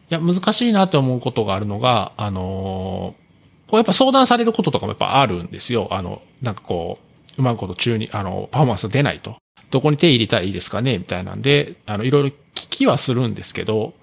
[0.08, 3.30] や、難しいなって思うことがあるのが、あのー
[3.70, 5.86] こうやっぱ相談されることとかもやっぱあるんですよ。
[5.92, 6.98] あの、なんかこ
[7.38, 9.36] う、うまいこと中に、あの、パフォーマンス出ないと。
[9.70, 13.94] どこに手入れたらいいですかねみたいなんで、あの、いろいろ聞きはするんですけど、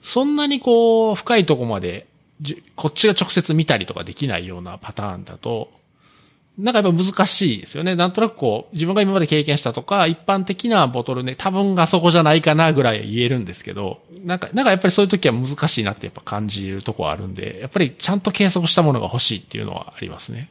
[0.00, 2.06] そんなにこう、深いとこまで、
[2.40, 5.72] じこっちが直接見たりとかできないようなパターンだと、
[6.56, 7.96] なんかやっぱ難しいですよね。
[7.96, 20.50] なんとなくこう、自分が今まで経験したとか、一般的なボトルね、多分あそこじゃないかなぐらい言えるんですけど、なんか、なんかやっぱりそういう時は難しいなってやっぱ感じるとこはあるんで、やっぱりちゃんと計測したものが欲しいっていうのはありますね。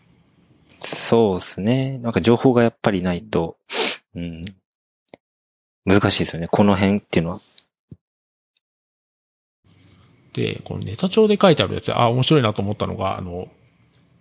[0.81, 1.97] そうですね。
[1.99, 3.57] なんか情報がやっぱりないと、
[4.15, 4.41] うん。
[5.85, 6.47] 難しいですよね。
[6.47, 7.39] この辺っていうのは。
[10.33, 13.47] で、このネタ帳で書いてあるやつ、あ、面白いなと思ったのが、あの、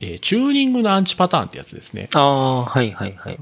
[0.02, 2.08] えーチューニングのアンチパターンってやつですね。
[2.14, 3.38] ああ、はいはいはい。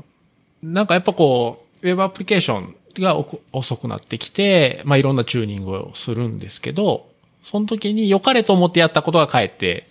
[0.63, 3.17] なんかやっぱこう、ウェブアプリケーションが
[3.53, 7.09] 遅くなってきて、まあ、いろんなチューニングをするんですけど、
[7.43, 9.89] その時に良かれと思ってやったことがかえって、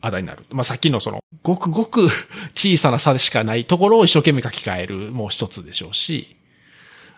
[0.00, 0.44] あだになる。
[0.50, 2.08] まあ、さっきのその、ごくごく
[2.54, 6.36] 小さな差しかないところを一生懸命書き換えるもう一つでしょうし、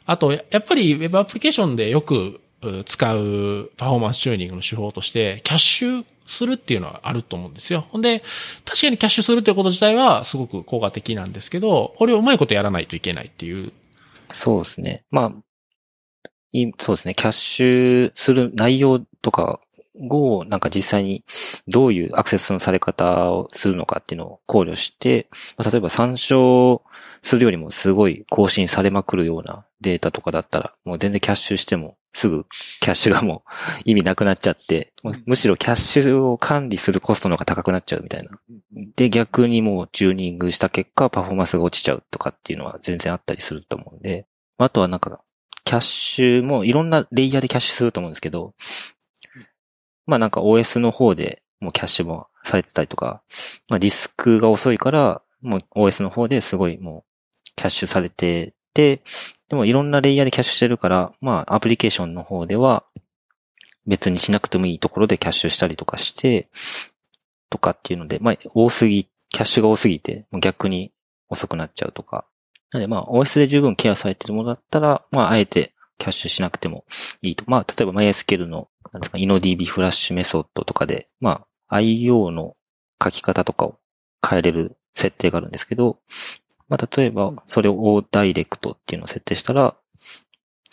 [0.07, 7.87] あと、ややっぱりウェブアプリケーションでよくう使うパフォーマンスチューニングの手法として、キャッシュするっていうのはあると思うんですよ。
[7.91, 8.23] ほんで、
[8.65, 13.73] 確かにキャッシュするということ自体はすごく効果的なんですけど、これをうまいことやらないといけないっていう。
[14.29, 15.05] そうですね。
[15.11, 15.33] まあ、
[16.79, 17.15] そうですね。
[17.15, 19.61] キャッシュする内容とか
[20.11, 21.25] を、なんか実際に
[21.69, 26.83] どういうアクセスのされ方をするのかっていうのを考慮して、まあ、例えば参照
[27.23, 32.47] するよりもすごい更新されまくるようなデータとかだったら、もう全然キャッシュしてもすぐ
[32.81, 33.51] キャッシュがもう
[33.85, 34.95] 意味なくなっちゃって、
[35.27, 38.31] むしろキャッシュを管理するコストの方が高くなっちゃうみたいな。
[38.97, 45.21] で、逆にもうチューニングした結果、パフォーマンスが落ちちゃうとかっていうのは全然あったりすると思うんで、あとはなんか、
[45.65, 48.55] キャッシュもいろんなレイヤーでキャッシュすると思うんですけど、
[50.07, 53.23] まあなんか OS の方でもうキャッシュもされてたりとか、
[53.69, 59.03] まあディスクが遅いから、もう OS の方ですごいもうキャッシュされてて、
[59.49, 62.85] でもいろんなレイヤーでキャッシュしてるから、まあアプリケーションの方では
[63.87, 66.49] 別にしなくてもいいところでキャッシュしたりとかして、
[67.51, 70.93] とかっていうので、まあ多すぎ、キャッシュが多すぎて、逆に
[71.29, 72.27] 遅くなっちゃうとか。
[72.73, 76.85] なのでまあ OS で十分ケアされてるものだったら、まああえてキャッシュしなくても
[77.23, 77.45] いいと。
[77.47, 82.57] まあ例えば MySQL の、なんですか、InnoDB フラッシュメソッドとかで、まあ IO の
[83.03, 83.79] 書き方とかを
[84.29, 85.99] 変えれる設定があるんですけど、
[86.69, 89.77] まあ例えばそれをダイレクトっていうのを設定したら、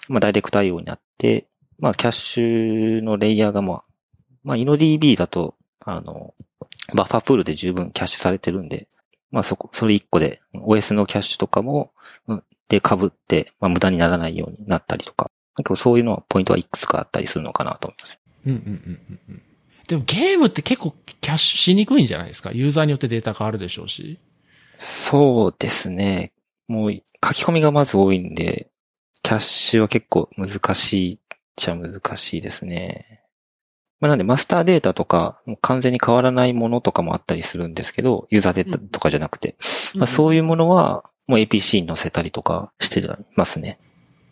[0.10, 1.46] まあダイレクト IO になっで、
[1.80, 3.84] まあ、キャッシュのレイヤーがまあ、
[4.44, 6.34] まあ、InnoDB だと、あの、
[6.94, 8.88] バッファープールで十分キャッシュされてるんで、
[9.32, 11.92] まあそこ、それ一個で OS のキャッシュとかも、
[12.28, 18.20] うんで被って、まあ無駄にならないようになったりとか、結構そういうのはポイントはいくつかあったりするのかなと思います。
[18.48, 19.42] うんうんうんうんうん。
[19.88, 22.52] でもゲームって結構キャッシュしにくいんじゃないですか？
[22.52, 24.18] ユーザーによってデータ変わるでしょうし。
[24.84, 26.34] そうですね。
[26.68, 28.70] もう書き込みがまず多いんで、
[29.22, 31.20] キャッシュは結構難しいっ
[31.56, 33.22] ちゃ難しいですね。
[34.02, 39.56] まあ、なんでマスターデータとか、完全に変わらないものとかもあったりするんですけど、ユーザーデータとかじゃなくて、
[39.96, 43.02] まあ、そういうものは、もう APC に載せたりとかして
[43.38, 43.80] ますね。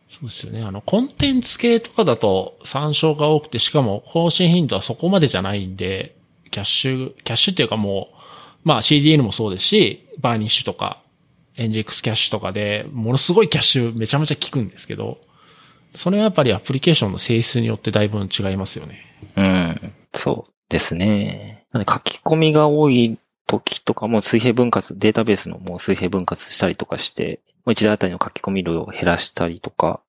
[0.10, 0.64] そうですよね。
[0.64, 6.18] あの、コンテンツ系とかだと参照が多くて、しかも更新頻度はそこまでじゃないんで、
[6.52, 8.18] キャッシュ、キャッシュっていうかもう、
[8.66, 11.02] まあ CDN もそうですし、バーニッシュとか、
[11.58, 15.20] NGX キャッシュとかで、ものすごいキャッシュめちゃめちゃ効くんですけど、
[15.96, 19.00] それはやっぱりアプリケーションの性質によってだいぶ違いますよね。
[19.36, 19.94] うん。
[20.14, 21.66] そうですね。
[21.72, 23.18] なんで書き込みが多い
[23.48, 30.02] 時とかも水平分割、データベースのもう水平分割したりとかして、もう一台あたりの書き込み量を減らしたりとか、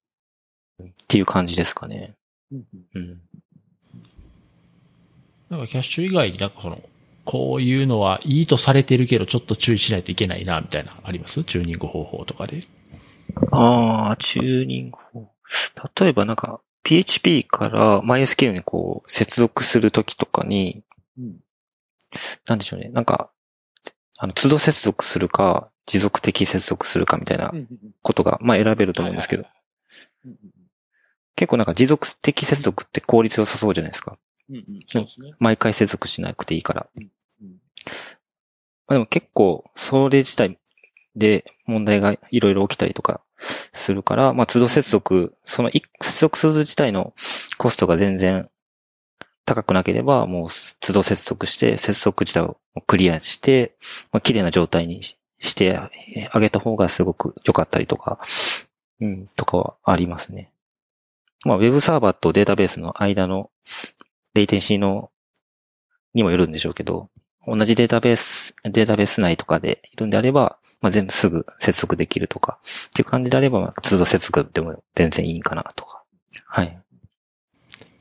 [0.81, 2.15] っていう感じですかね。
[2.53, 3.21] うんうん。
[5.51, 6.81] なんかキャッシュ以外になんかその、
[7.25, 11.45] こういうのはいいとされてるけどちょっと注意しないといけないな、みたいな、あります？
[11.45, 12.63] チューニング方法とかで。
[13.51, 15.33] ああ、チューニング法。
[16.01, 20.83] 例えばなんか、PHP から MySQL にこう、接続するときとかに、
[21.19, 21.37] うん
[22.47, 22.91] なんでしょうね。
[22.91, 23.31] なんか、
[24.19, 27.55] あの、都度接続するか、持続的接続するかみたいな
[28.03, 29.45] ことが、まあ選べると思うんですけど、
[30.27, 30.37] うん
[31.35, 34.19] 結構なんか持続的接続って効率良さそうじゃないですか。
[34.53, 35.35] うんうんそうですね。
[35.39, 36.87] 毎回接続しなくていいから。
[36.97, 37.11] うん
[38.87, 40.59] まあでも結構、それ自体
[41.17, 43.23] で問題がいろいろ起きたりとか
[43.73, 47.15] するから、まあ都度接続、その一接続する自体の
[47.59, 48.49] コストが全然
[49.45, 50.49] 高くなければ、もう
[50.81, 53.77] 都度接続して、接続自体をクリアして、
[54.13, 58.21] まあ綺麗な状態にししてあげた方がすごく良かったりとか、
[59.01, 60.53] うん、とかはありますね。
[61.45, 63.51] まあ、ウェブサーバーとデータベースの間の
[64.35, 65.11] レイテンシーの
[66.15, 67.09] にもよるんでしょうけど、
[67.47, 72.59] 同じデータベース、データベース内とかでいるんであれば、まあ、全部すぐ接続できるとか、
[72.89, 76.03] っていう感じであれば、まあ、通度接続でも全然いいかなとか。
[76.47, 76.79] はい。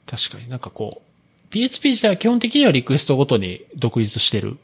[0.05, 4.57] 確かになんかこう、PHP 自体は基本的にはリクエストごとに独立してる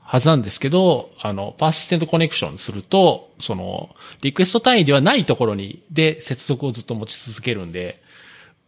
[0.00, 8.02] はずなんですけど、あの、パーシステントコネクションすると、その、リクエスト単位ではないところに、で、接続をずっと持ち続けるんで、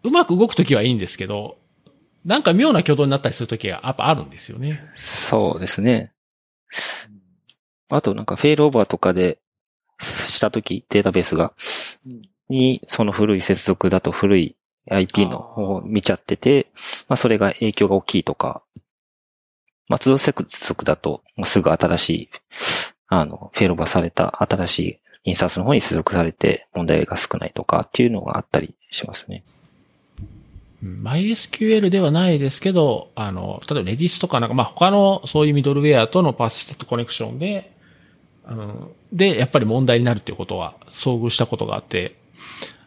[0.04, 1.56] うまく動くときはいいんですけど、
[2.24, 4.88] なんか妙な挙動になったりするときがやっぱあるんですよね。
[4.94, 6.12] そうですね。
[7.90, 9.38] あとなんかフェイルオーバーとかで
[10.00, 11.52] したとき、データベースが、
[12.06, 14.56] うんに、その古い接続だと古い
[14.88, 16.68] IP の方を見ちゃってて、
[17.08, 18.62] まあそれが影響が大きいとか、
[19.88, 22.28] まあ都度接続だと、すぐ新しい、
[23.08, 29.44] あの、フェイルオーバーされた新しいインスタンスの方に接続されて問題が少ないとかっていうのがあったりしますね。
[30.82, 37.72] MySQL ではないですけど、あの、例えば Redis とかなんか、まあ、他のそういうミドルウェアとのパーシステントコネクションで、
[38.44, 42.16] あの、で、やっぱり問題になるっていうことは遭遇したことがあって、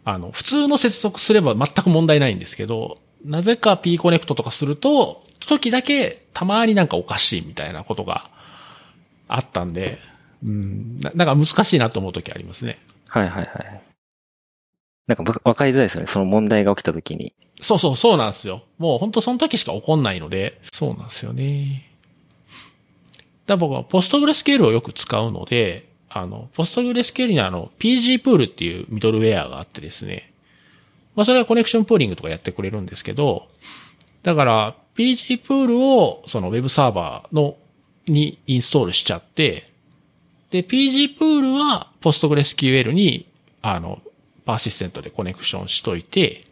[0.03, 8.29] あの、普通の接続すれば全く問題ないんですけど、なぜか P コネクトとかすると、時だけたまになんかおかしいみたいなことが
[9.27, 9.99] あったんで、
[10.43, 12.79] うん、ななんか難しいなと思う時ありますね。
[13.07, 13.81] はいはいはい。
[15.07, 16.07] なんかぶわかりづらいですよね。
[16.07, 17.33] その問題が起きた時に。
[17.65, 18.63] そうそう、そうなんですよ。
[18.77, 21.89] もう本当その時しか起こんないので、そうなんですよね。
[22.47, 22.47] だか
[23.47, 30.31] ら僕はポストグレスケールをよく使うので、あの、ポストグレスケールにはあの、PG プールっていうミドルウェアがあってですね。
[31.15, 33.47] まあそれはコネクションプーリングとかやってくれるんですけど、
[34.21, 37.57] だから、PG プールをそのウェブサーバーの、
[38.07, 39.71] にインストールしちゃって、
[40.51, 43.27] で、PG プールは PostgreSQL に、
[43.63, 44.01] あの、
[44.45, 46.43] パーシステントでコネクションしといて、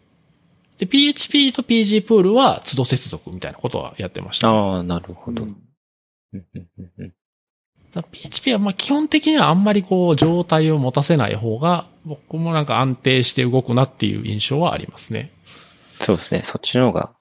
[0.78, 4.50] で、PHP と PG プールは都度接続みたいなことはやってました。
[4.50, 5.44] ああ、なるほど。
[5.44, 5.56] うん
[6.32, 7.14] うんうんうんうん
[7.94, 15.30] だから PHP はまあ基本的にはあんまりこう状態を持たせない方が僕もなんか安定して動くなっていう印象はありますね。
[16.00, 16.40] そうですね。
[16.40, 17.12] そっちの方が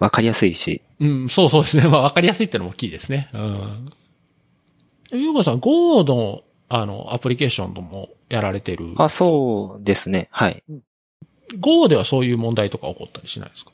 [0.00, 0.82] わかりやすいし。
[0.98, 1.86] うん、そうそうですね。
[1.88, 3.28] まあわかりやすいってのも大きいですね。
[3.32, 3.92] うん。
[5.12, 8.94] ゆうこさん、Go のあのアプリケーションともやられてる？
[8.98, 10.28] あ、そうですね。
[10.32, 10.64] はい。
[11.58, 13.72] Go ではそういう問題とか起こったりしないですか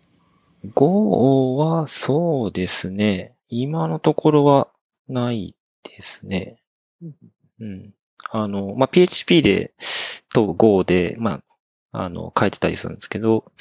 [0.75, 3.35] ？Go はそうですね。
[3.49, 4.69] 今のところは
[5.09, 6.59] ないですね。
[7.03, 7.15] うん
[7.61, 7.95] うん。
[8.31, 9.73] あの、まあ、PHP で、
[10.33, 11.41] と Go で、ま
[11.93, 13.53] あ、あの、書いてたりするんですけど、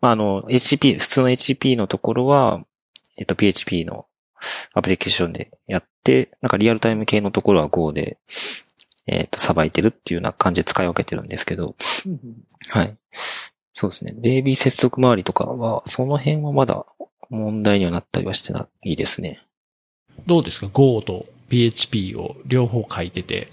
[0.00, 2.64] まあ、あの、HTTP、普通の HTTP のところは、
[3.16, 4.06] えっと、PHP の
[4.74, 8.18] アプリケーションでやって、なんかリアルタイム系のところは Go で、
[9.06, 11.74] えっと、さばいてるっていうような感じで使い分けてるんですけど、
[12.06, 12.20] うん
[12.68, 12.96] はい。
[13.74, 14.14] そうですね。
[14.18, 16.84] DB 接続周りとかは、その辺はまだ
[17.30, 19.40] 問題にはなったりはしてないですね。
[20.26, 23.50] どうですか ?Go と PHP を両方書いてて、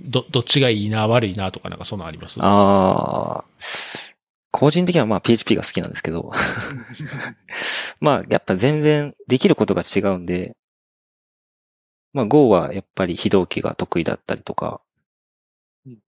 [0.00, 2.38] ど、どっちがいいな、悪いなとかなんかそんなのあります？
[2.40, 3.44] ああ、
[4.50, 6.30] 個人的にはまあ PHP が好きなんですけど、
[8.00, 10.56] まあやっぱ全然できることが違うんで、
[12.12, 14.80] まあ Go はやっぱり非同期が得意だったりとか、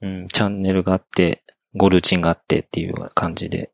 [0.03, 1.43] うん、チャンネルがあって、
[1.75, 3.71] Go ルーチンがあってっていう感じで、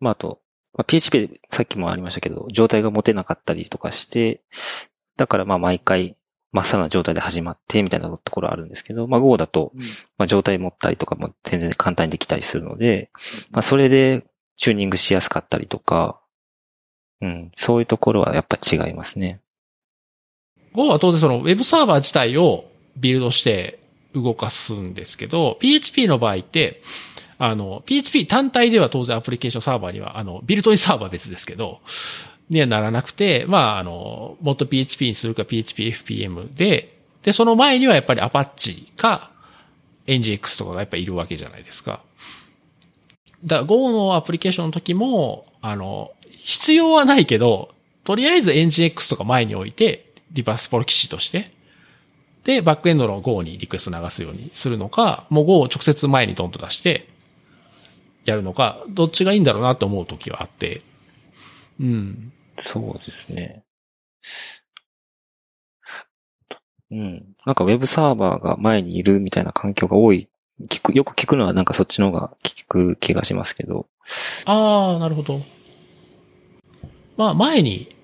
[0.00, 0.40] まああと、
[0.74, 4.42] まあ、PHP でさっきもありましたけど、状態が持てなかったりとかして、
[5.16, 6.16] だからまあ毎回、
[6.50, 9.72] まっさらな状態で始まってみたいなところあるんですけど、まあ Go だと、
[10.18, 13.10] まあ、状態持ったりとかも全然簡単にできたりするので、
[13.52, 14.24] まあ、それで
[14.56, 16.20] チューニングしやすかったりとか、
[17.20, 19.40] うん、そういうところはやっぱ違いますね。
[20.74, 22.64] Go は当然その Web サーバー自体を
[22.96, 23.81] ビルドして
[24.14, 26.82] 動かすんですけど、PHP の場合って、
[27.38, 31.80] あの、PHP 単体では当然アプリケーションサーバーには、あの、ビルトインサーバー別ですけど、
[32.50, 39.30] にはならなくて、まあ、あの、もっと PHP にするか PHP FPM で、で、その前にはやっぱり Apache か
[40.06, 42.02] NGX とかがやっぱいるわけじゃないですか。
[43.44, 51.52] だから Go のアプリケーションの時も、あの、必要はないけど、とりあえず NGX とか前に置いて、リバースプロキシとして、
[52.44, 57.08] で、バックエンドの Go にリクエスト流すようにするのか、もう Go を直接前にドンと出して、
[58.24, 60.82] やるのか、どっちがいいんだろうなと思う時はあって、
[61.80, 62.32] うん。
[62.58, 63.64] そうですね。
[66.90, 67.34] うん。
[67.46, 70.28] なんかウェブサーバーが前にいるみたいな環境が多い。
[70.68, 73.86] 聞く、よく聞くのはなんかそっちの方が聞く気がしますけど。
[74.44, 75.40] ああ、なるほど。
[77.16, 77.94] まあ、前に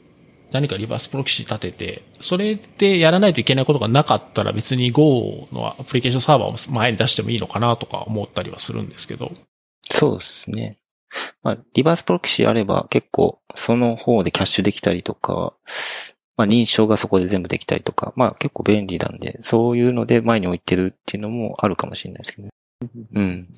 [0.51, 9.32] 何かリバースプロキシ立てて、それでやらないといけないことがなかったら別に Go のアプリケーションサーバーを前に出してもいいのかなとか思ったりはするんですけど。
[9.90, 10.78] そうですね。
[11.42, 15.55] まあ、リバースプロキシあれば結構その方でキャッシュできたりとか、
[16.36, 22.51] まあ認証がそこで全部できたりとか、まあ結構便利なんで、そういうので前に置いてるっていうのもあるかもしれないですけどね。
[23.14, 23.49] うん。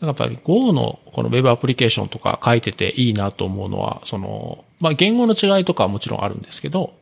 [0.00, 6.92] やっぱり Go のこの Web アプリケーションとか書いてていいなと思うのは、その、まあ、言語の違いとかはもちろんあるんですけど、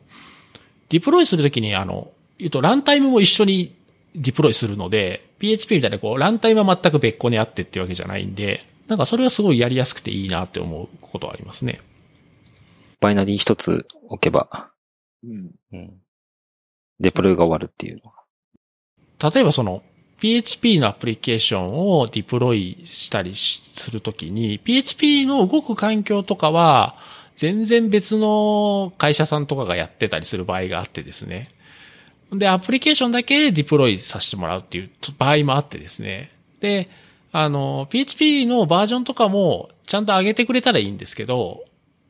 [0.87, 3.75] ディプロイするときにあの、言うとランタイムも一緒に
[4.15, 11.81] ディプロイするので、PHP みたいなこう、ランタイムは全く別個にあってっていうわけじゃないんで、なんかそれはすごいやりやすくていいなって思うことはありますね。
[13.01, 14.69] バイナリー一つ置けば、
[15.25, 15.51] うん。
[15.73, 15.93] うん。
[17.01, 18.11] デプロイが終わるっていうの
[19.19, 19.29] が。
[19.29, 19.83] 例えばその、
[20.21, 26.95] PHP のアプリケーションをディプロイしたりしするときに、PHP の動く環境とかは、
[27.35, 31.49] 全然別の会社さんとかがやってたりする場合があってですね。
[32.31, 36.31] で、アプリケーションだけディプロイさせてもらうっていう場合もあってですね。
[36.59, 36.89] で、
[37.31, 41.65] あの、PHP のバージョンとかもちゃんと上げてくれたらいいんですけど、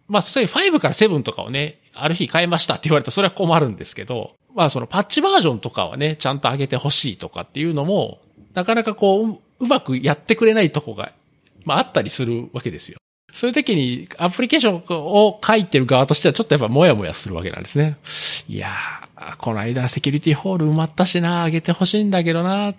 [0.08, 8.20] まあ、それ5から7とかをね、ある日変えましたって言われたらそれは困るんですけど、まあそのパッチバージョンとかはね、ちゃんと上げてほしいとかっていうのも、
[8.54, 11.14] なかなかこう、ううまくやってくれないとこが、
[11.66, 12.98] まああったりするわけですよ。
[13.34, 17.98] そういう時にアプリケーションを書いてる側としてはちょっとやっぱもやもやするわけなんですね。
[18.48, 22.76] いやー、この間セキュリティホール埋まったしな、上げてほしいんだけどな、っ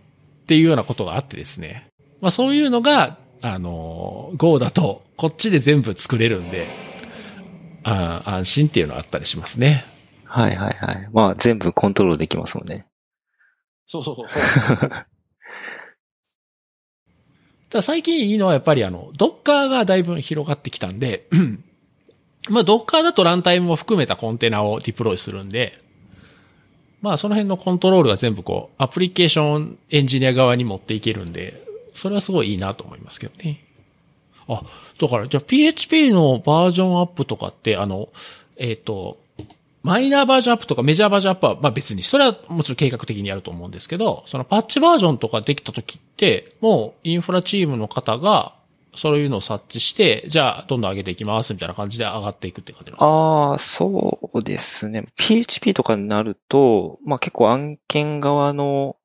[0.47, 1.89] ていうようなことがあってですね。
[2.21, 6.69] まあそういうのが、あの、Go だとこっちで全部作れるんで、
[7.83, 9.85] あ安心っていうのはあったりしますね。
[10.25, 11.09] はいはいはい。
[11.13, 12.87] まあ全部コントロールできますもんね。
[13.87, 14.27] そうそうそう。
[17.75, 21.27] ただ最近いいのはやっぱりあの、ドッカーがだいぶ広がってきたんで、
[22.49, 25.83] まあドッカーだとランタイムも含めたコンテナをディプロイするんで、
[27.03, 33.65] まあその辺のコントロールが全部こう、アプリケーションエンジニア側に持っていけるんで、それはすごいいいなと思いますけどね。
[34.47, 34.63] あ、
[35.01, 38.09] だから、じゃあ PHP のバージョンアップとかって、あの、
[38.57, 39.19] えっ、と、
[39.85, 48.55] マイナーバージョンアップとかメジャーバージョンアップは、まあ別に、それはもちろん計画的にやると思うんですけど、そのパッチバージョンとかできた時って、もうインフラチームの方が、
[48.97, 53.05] そういうのを察知して、じゃあ、どんどん上げていきます、みたいな感じで上がっていくって感じですか？
[53.05, 55.05] ああ、そうですね。
[55.17, 58.97] PHP とかになると、まあ結構案件側の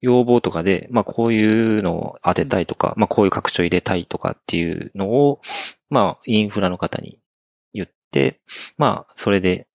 [0.00, 5.40] 要望とかで、まあこういうのを当てたいとか、まあこういう拡張入れたいとかっていうのを、
[5.90, 7.20] まあインフラの方に
[7.72, 8.40] 言って、
[8.78, 9.68] まあそれで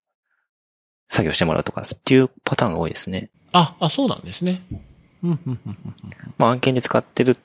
[1.10, 3.30] 作業してもらうとかっていうパターンが多いですね。
[3.52, 4.62] あ、あ、そうなんですね。
[5.22, 5.60] うん、うん、うん。
[5.66, 5.76] うん
[6.38, 7.36] まあ案件で使ってる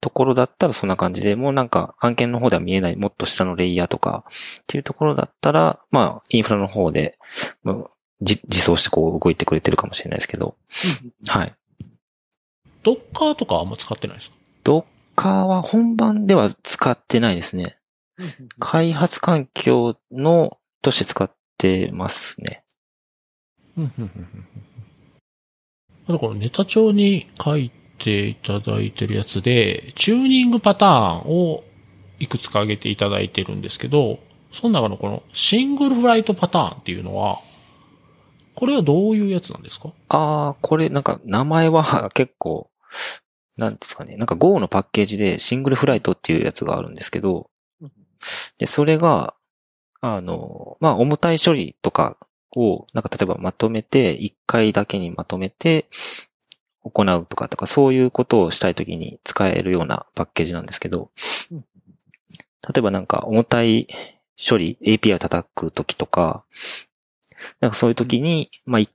[0.00, 7.18] ところだったらそんな感じで、もうなんか案件の方では見えないもっと下のレイヤーとかっていうところだったら、まあインフラの方で、
[7.62, 7.76] まあ
[8.20, 10.56] じ自走してこう動いてくれてるかもしれないですけど、
[11.26, 11.54] はい。
[12.82, 14.36] ドッカーとかはあんま使ってないですか？
[14.62, 14.84] ドッ
[15.16, 17.78] カーは本番では使ってないですね。
[18.58, 22.63] 開発環境のとして使ってますね。
[26.06, 31.64] あとこのネタ帳に書いていただいてるやつで、チューニングパターンを
[32.18, 34.18] いくつか挙げていただいてるんですけど、
[34.52, 37.40] その中のこのシングルフライトパターンっていうのは、
[38.54, 39.92] これはどういうやつなんですか？
[40.08, 42.70] ああ、これなんか名前は結構、
[43.56, 44.16] なんですかね。
[44.16, 47.50] なんか Go のパッケージでシングルフライトっていうやつがあるんですけど、
[48.58, 49.34] で、それが、
[50.00, 52.16] あの、まあ、重たい処理とか
[52.56, 55.86] を、なんか例えばまとめて、一回だけにまとめて、
[56.82, 61.10] 行うとかとか、そういうことをしたいときに使えるようなパッケージなんですけど、
[61.50, 61.64] うん
[62.72, 63.88] 例えばなんか重たい
[64.38, 66.44] 処理、API を叩くときとか、
[67.60, 68.88] なんかそういうときに、まあ、い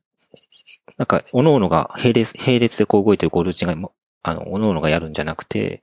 [0.97, 3.93] なんか、各々が並列、並列でこう動いてるゴールーチンがも、
[4.24, 5.82] あの、各々がやるんじゃなくて、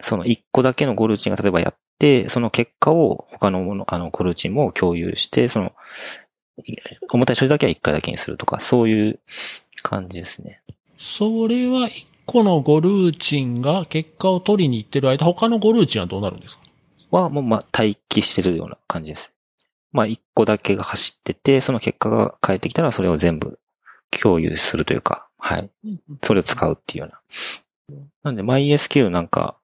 [0.00, 5.70] その一個だけのゴルーチンが例えばやって、その結果を他のもの、あの、ゴルーチンも共有して、その、い
[7.10, 9.20] 重たい処理だけは一回だけにするとか、そういう
[9.82, 10.60] 感じですね。
[10.96, 16.64] それは一個のゴルーチンが結果を取りに行ってる間、他のゴルーチンはどうなるんですか？
[17.10, 19.30] は、もう、まあ、待機してるような感じです。
[19.92, 23.58] まあ、一個だけが走ってて、その結果が返ってきたら、それを全部
[24.10, 25.70] 共有するというか、はい。
[26.22, 28.00] それを使うっていうような。
[28.24, 29.56] なんで、MySQL なんか、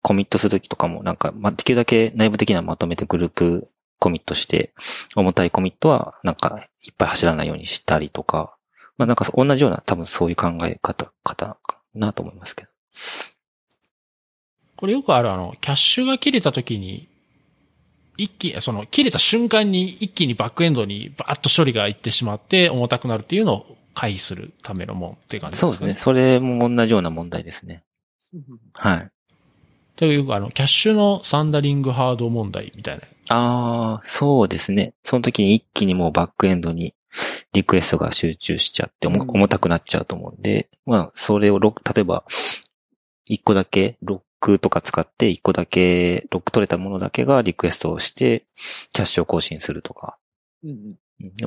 [0.00, 3.68] コミットするときとかも、なんか、まあ、できるだけ内部的にはまとめてグループ
[3.98, 4.74] コミットして、
[5.16, 8.56] 重たいコミットは、なんか、いっぱい走らないようにしたりとか、
[8.96, 12.68] まあ、なんか、同じような、多分そういう考え方、方かなと思いますけど。
[14.76, 17.08] これよくあるあの、キャッシュが切れた時に、
[18.16, 25.96] 一気、その、切れた瞬間に一気にバックエンドにバーッと処理がいってしまって重たくなるっていうのを回避するためのもんっていう感じですかそうですね。。
[25.96, 27.82] それも同じような問題ですね。
[28.72, 29.10] はい。
[29.96, 33.02] というか、あの、キャッシュのサンダリングハード問題みたいな。
[33.30, 34.94] ああ、そうですね。
[35.04, 36.94] その時に一気にもうバックエンドに
[37.52, 42.24] リクエストが集中しちゃって、重うん重たくなっちゃうと思うんで、まあ、それを例えば、
[43.24, 48.44] 一個だけロックとか使って、一個だけ、ロック取れたものだけがリクエストをして、
[48.92, 50.18] キャッシュを更新するとか。
[50.64, 50.96] うん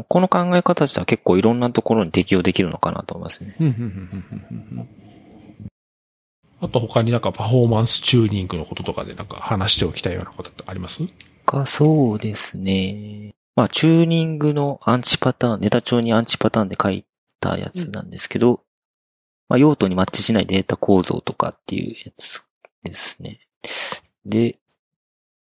[0.07, 3.55] この考え方自体は結構いろんなところに適用できるのかなと思いますね。
[6.59, 11.01] あと他になんかパフォーマンスチューニングのこととかでなんか話しておきたいようなことってあります？
[11.45, 13.33] か、そうですね。
[13.55, 17.05] まあ、チューニングのアンチパターン、ネタ帳にアンチパターンで書い
[17.39, 18.61] たやつなんですけど、
[19.49, 22.43] まあ、用途にマッチしないデータ構造とかっていうやつ
[22.83, 23.39] ですね。
[24.25, 24.59] で、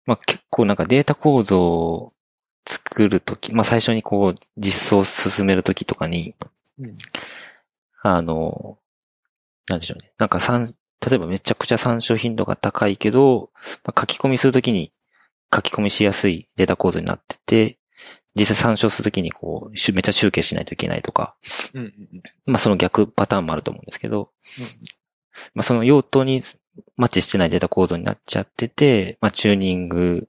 [0.05, 2.13] まあ、結構なんかデータ構造を
[2.67, 6.35] 作るとき、まあ、最初にこう、実装を進めるときとかに、
[6.79, 6.97] うん
[8.01, 8.77] あの、
[9.69, 10.11] なんでしょうね。
[10.17, 10.75] なんか参、
[11.05, 13.51] 例えばめちゃくちゃ参照頻度が高いけど、
[13.83, 14.93] まあ、書き込みするときに
[15.53, 17.77] 書き込みしやすいデータ構造になってて、
[18.35, 21.35] 実際参照するときにこう、めっちゃ集計しないといけないとか、
[21.73, 21.93] うんうん
[22.45, 24.31] まあその逆パターンもあると思うんですけど、
[25.53, 26.41] まあその用途に
[26.95, 30.27] マッチしてないデータ構造になっちゃってて、まあチューニング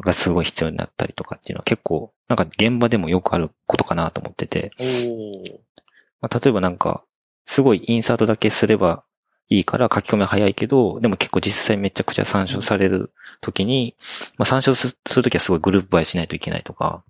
[0.00, 4.72] がすごい必要になったりとかっていうのは結構、なんか現場でもよくあることかなと思ってて、
[6.20, 7.04] まあ例えばなんか、
[7.44, 9.04] すごいインサートだけすれば
[9.48, 13.94] いいから書き込みは早いけど、でも結構実際めちゃくちゃ参照されるときに、
[14.38, 17.04] まあ参照すするときはすごいグループ映えしないといけないとか、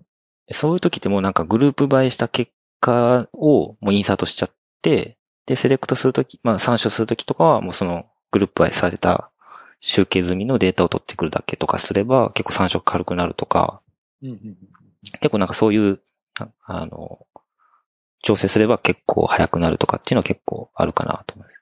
[0.51, 9.31] そういうときってもうなんかグループ映えした結果をもうインサートしちゃって、で、セレクトするとき、まあ参照するときとかはもうそのグループ映えされた
[9.79, 13.81] 集計済みのデータを取ってくるだけとかすれば結構参照軽くなるとか、
[14.21, 14.57] うんうん
[15.21, 16.01] 結構なんかそういう、
[16.37, 17.25] ああの、
[18.21, 21.56] 調整すれば結構早くなるとかっていうのは結構あるかなと思います。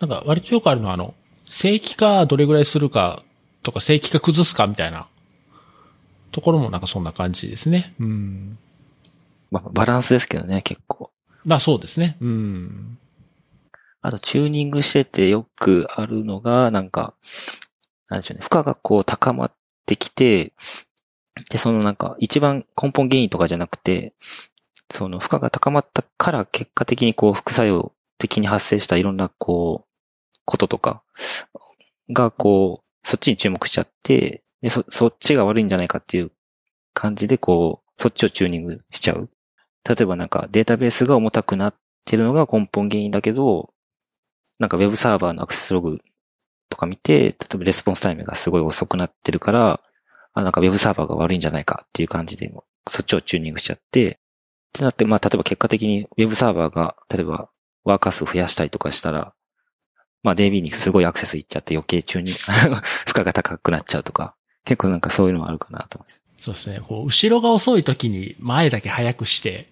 [0.00, 1.14] なんか割とよくあるのはあの、
[1.48, 3.22] 正規化どれぐらいするか
[3.62, 5.08] とか正規化崩すかみたいな
[6.32, 7.94] ところもなんかそんな感じですね。
[8.00, 8.58] うん。
[9.50, 11.10] まあ、バランスですけどね、結構。
[11.44, 12.16] まあそうですね。
[12.20, 12.98] うん。
[14.02, 17.14] あと、チューニングしててよくあるのが、なんか、
[18.08, 19.52] なんでしょうね、負荷がこう高まっ
[19.84, 20.52] てきて、
[21.50, 24.14] で、そのなんか、一番根本原因とかじゃなくて、
[24.90, 29.89] その負荷が高まったから結果的にこう、副作用的に発生したいろんなこう、
[30.50, 31.02] こととか
[32.10, 36.32] がこう、そっちに注目しちゃって、で、そ、そっちが悪いんじゃないかっていう
[36.92, 39.30] 感じでこう、そっちをチューニングしちゃう。
[39.88, 41.74] 例えばなんかデータベースが重たくなっ
[42.04, 43.72] てるのが根本原因だけど、
[44.58, 46.00] なんかウェブサーバーのアクセスログ
[46.68, 49.80] とか見て、例えばレスポンスタイムがすごい遅くなってるから、
[50.34, 52.52] あ、なんか Web サーバーが悪いんじゃないかっていう感じで、
[52.90, 54.16] そっちをチューニングしちゃって、っ
[54.72, 57.50] てなって、まあ、例えば結果的に Web サーバーが、例えば
[57.84, 59.34] ワーカー数増やしたりとかしたら、
[60.22, 62.40] まあ DB にすごいアクセスいっちゃって余計チューニング、
[63.06, 66.22] 負荷が高くなっちゃうとか、結構なんかそういうのはあるかなと思います。
[66.38, 66.80] そうですね。
[66.80, 69.68] こう、後ろが遅い時に前だけ早くして、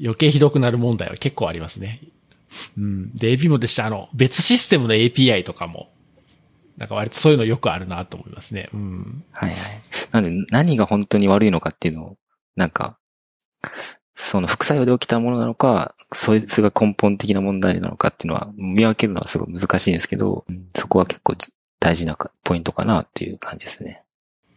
[0.00, 2.00] 余計ひどくなる問題は結構ありますね。
[2.76, 3.14] うん。
[3.14, 5.92] で、API もでした、あの、別システムの API とかも、
[6.78, 8.70] なんか割とそういうのよくあるなと思いますね。
[8.72, 9.24] うん。
[9.32, 9.58] はいはい。
[10.10, 12.16] なんで何が本当に悪いのかっていうのを、
[12.56, 12.98] なんか、
[14.14, 20.44] その副作用で起きたものなのか、そいつが根本的な問題なのかっていうのは、見分けるのはすごい難しいんですけど、
[20.76, 21.34] そこは結構
[21.80, 24.02] 大事なポイントかなっていう感じですね。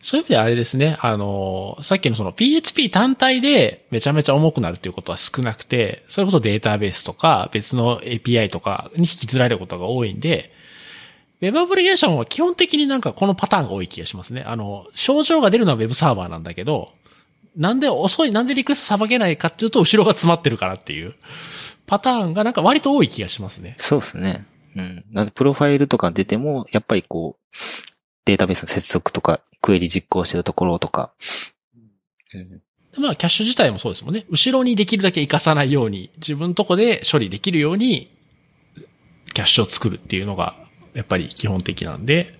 [0.01, 10.51] そういう意味ではあれですね、あの、さっきのその PHP 単体でめちゃめちゃ重くなるっていうことは少なくて、それこそデータベースとか別の API とかに引きずられることが多いんで、
[11.41, 14.43] Web アプリケーションは基本的になんかこのパターンが多い気がしますね。
[14.45, 16.91] あの、症状が出るのは Web サーバーなんだけど、
[17.56, 21.16] なんで遅い、なんでリクエストさばけないかっていうと、後ろが詰まってるからっていう
[21.88, 23.76] パターンがなんか割と多い気がしますね。
[23.80, 24.45] そうですね。
[24.76, 25.06] うん。
[25.12, 27.56] なんで、プロファイルとか出ても、やっぱりこう、
[28.26, 31.14] データベースの接続とか、クエリ実行してるところとか、
[32.34, 32.62] うん、で
[32.97, 34.26] まあ、キャッシュ自体もそうですもんね。
[34.30, 38.12] 後ろにできるだけ活かさないように、自分のとこで処理できるように、
[39.34, 40.56] キャッシュを作るっていうのが、
[40.93, 42.39] やっぱり基本的なんで、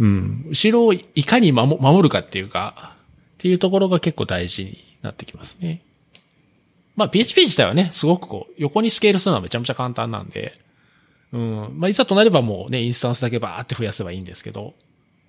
[0.00, 0.46] うん。
[0.48, 2.96] 後ろをいかに守守るかっていうか、
[3.42, 5.82] っていうところが結構大事になってきますね。
[6.94, 10.60] まあ、PHP 自体はね、すごくこう、横にスケールするのはめちゃめちゃ簡単なんで、
[11.32, 11.70] うん。
[11.72, 14.74] まあ、いざとなればもうね、インスタンスだけバーって増やせばいいんですけど、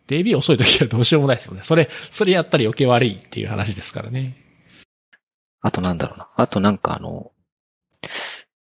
[0.08, 1.64] DB 遅い時はどうしようもないですよね。
[1.64, 4.38] それ、それやったら余計悪いっていう話ですからね。
[5.62, 6.30] あとなんだろうな。
[6.36, 7.32] あとなんかあの、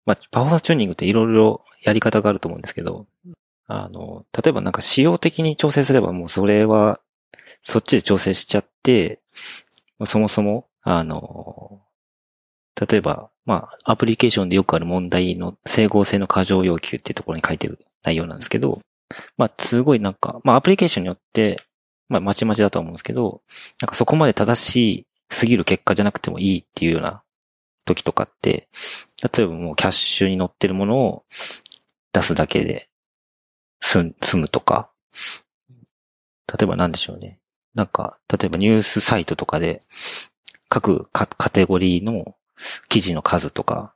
[0.07, 3.07] まあ、パフォーマンスチューニングっていろいろやり方があると思うんですけど、
[3.67, 6.99] あの、例えばなんか仕様的に調整すればもうそれは、
[7.63, 9.21] そっちで調整しちゃって、
[10.07, 11.83] そもそも、あの、
[12.89, 18.81] 例えば、まあ、アプリケーションでよくある問題の整合性の過剰要求っていうところに書いてる内容なんですけど、
[19.37, 21.63] まあ、すごいなんか、まあ、アプリケーションによって、
[22.09, 23.43] まあ、まちまちだと思うんですけど、
[23.81, 27.23] なんかそこまで正しすぎる結果じゃなくてもいいっていうような
[27.85, 28.69] 時とかって、
[29.37, 31.25] 例えばもうキャッシュに載ってるものを
[32.13, 32.89] 出すだけで
[33.81, 34.91] 済むとか、
[36.57, 37.41] 例えば何でしょうね。
[37.75, 39.83] なんか、例えばニュースサイトとかで
[40.69, 42.37] 各カカテゴリーの
[42.89, 43.95] 記事の数とか、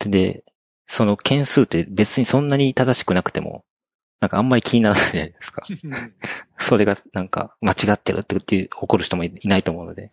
[0.00, 0.44] で、
[0.86, 3.64] その件数って別にそんなに正しくなくても、
[4.20, 5.66] なんかあんまり気にならないじゃないですか。
[6.58, 10.12] それがなんか間違ってるっていう怒る人もいないと思うので。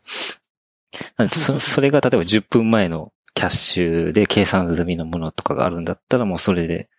[1.17, 6.89] なんでそそれが例えば10分前のキャッシュで計算済みのものとかがあるんだったらもうそれで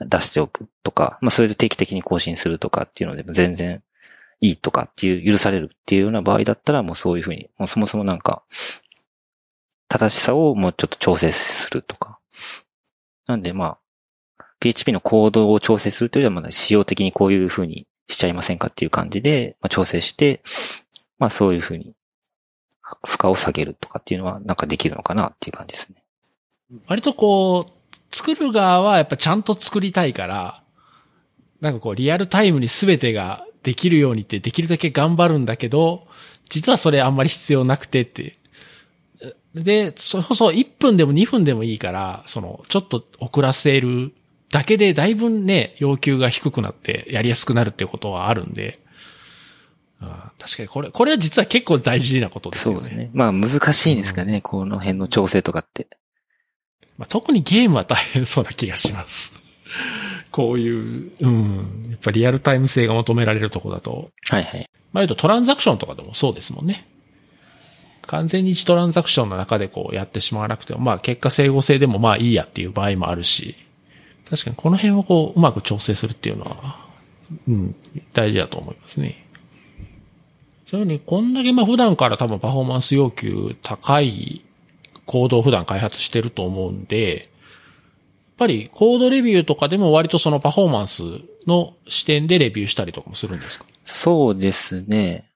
[0.00, 3.82] 出しておくとか、まあそれで定期的に更新するとかっていうので全然
[4.40, 8.42] いいとかっていう許されるっていうような場合だったらもうそういうふうに、もうそもそもなんか
[9.88, 12.18] 正しさをもうちょっと調整するとか。
[13.26, 13.78] なんでま
[14.38, 20.42] あ PHP のコードを調整するというよりはまだ仕様的にこういう風にしちゃいませんかっていう感じで、まあ、調整して、
[21.18, 21.94] まあそういう風に
[23.06, 26.02] 負荷を下げるとかっていうのはなんかできるのかなっていう感じですね。
[26.88, 27.72] 割とこう、
[28.12, 30.62] 作る側はやっぱちゃんと作りたいから、
[31.60, 36.06] なんかこうリアルタイムに全てができるようにってできるだけ頑張るんだけど、
[36.48, 38.38] 実はそれあんまり必要なくてって。
[39.54, 44.12] で、そこそ1分でも2分でもいいから、その、ちょっと遅らせる
[44.50, 48.80] だけでだいぶね、要求が低くなってやりやすくなるってことはあるんで、
[50.00, 52.78] あ確かにこれ、これは実は結構大事なことですよね。
[52.78, 53.10] そうですね。
[53.12, 55.88] まあ難しいんですかね、この辺の調整とかって。
[57.00, 59.32] まあ、特にゲームは大変そうな気がします。
[60.30, 64.70] こういう、うん、やっぱリアルタイム性が求められるとこだと、はいはい。
[64.92, 66.86] まあ、言うとトランザクションとかでもそうですもんね。
[68.02, 73.56] 完全に1トランザクションの中でこうやってしまわなくても、まあ結果整合性でもまあいいやっていう場合もあるし、
[74.28, 76.86] 確かにこの辺をこううまく調整するっていうのは、
[77.48, 77.74] うん、
[78.12, 79.26] 大事だと思いますね。
[80.66, 84.44] それに、こんだけまあ普段から多分パフォーマンス要求高い
[85.10, 87.26] コードを普段開発してると思うんで、やっ
[88.36, 91.02] ぱりコードレビューとかでも割とそのパフォーマンス
[91.48, 93.64] の視点でレビューしたりとかもするんですか？
[93.84, 95.28] そうですね。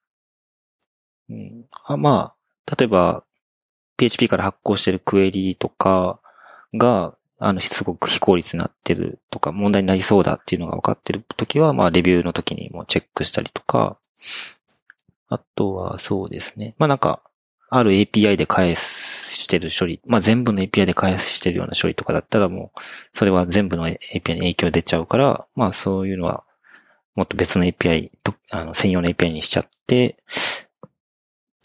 [1.29, 2.35] うん、あま
[2.69, 3.25] あ、例えば、
[3.97, 6.21] PHP から発行してるクエリとか
[6.75, 13.99] が、あの、すごく非効率になってるとか、問題になりそうだっていうのが分かってるときは、まあ、レビューの時にもチェックしたりとか、
[15.29, 16.77] あとは、そうですね。
[16.79, 17.23] まあなんか、
[17.71, 19.04] ある API で返す
[19.45, 22.81] してる処理、まあ全部の API で開発してるような処理とかだったらもう、
[23.13, 26.45] それは全部の API に影響出ちゃうから、まあそういうのは、
[27.15, 30.17] もっと別の API と、あの、専用の API にしちゃって、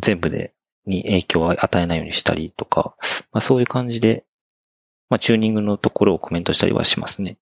[0.02, 0.54] 全部で、
[0.86, 2.96] に影響を与えないようにしたりとか、
[3.32, 4.26] まあそういう感じで、
[5.10, 7.38] まあチューニングのところをコメントしたりはしますね。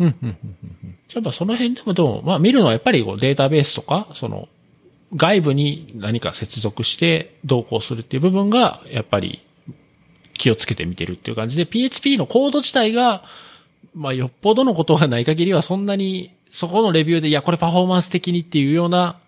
[0.00, 0.98] うん、うん、うん、うん。
[1.06, 4.48] じゃあ、その辺でもでも、まあ見るのはやっぱりこうデータベースとか、その、
[5.16, 9.44] 外部に何か接続して同行するっていう部分が、やっぱり
[10.34, 13.24] 気をつけて見てるっていう感じで、PHP のコード自体が、
[13.94, 19.18] まあよっぽどのことがない限りはそんなに、そこのレビューで、いや、これパフォーマンス的にっていうような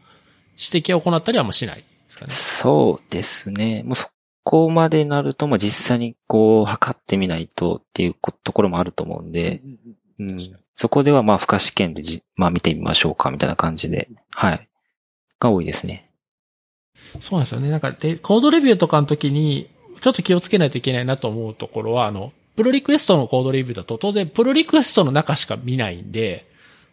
[0.56, 2.32] 指摘を行ったりはもうしないですかね。
[2.32, 3.82] そうですね。
[3.84, 4.08] もうそ
[4.44, 9.62] こまでなると、まあ実際にこう、測ってみないとっていうこところもあると思うんで、
[10.18, 14.68] うんそこではまあ、付加試験でじ、まあ見てみましょうか、みたいな感じで、はい。
[15.40, 16.10] が多いですね。
[17.20, 17.70] そうなんですよね。
[17.70, 19.70] なんかで、コードレビューとかの時に、
[20.00, 26.46] ちょっと気をつけないといけないなと思うところは、あの、プルリクエストのコードレビューだと、当然、プルリクエストの中しか見ないんで、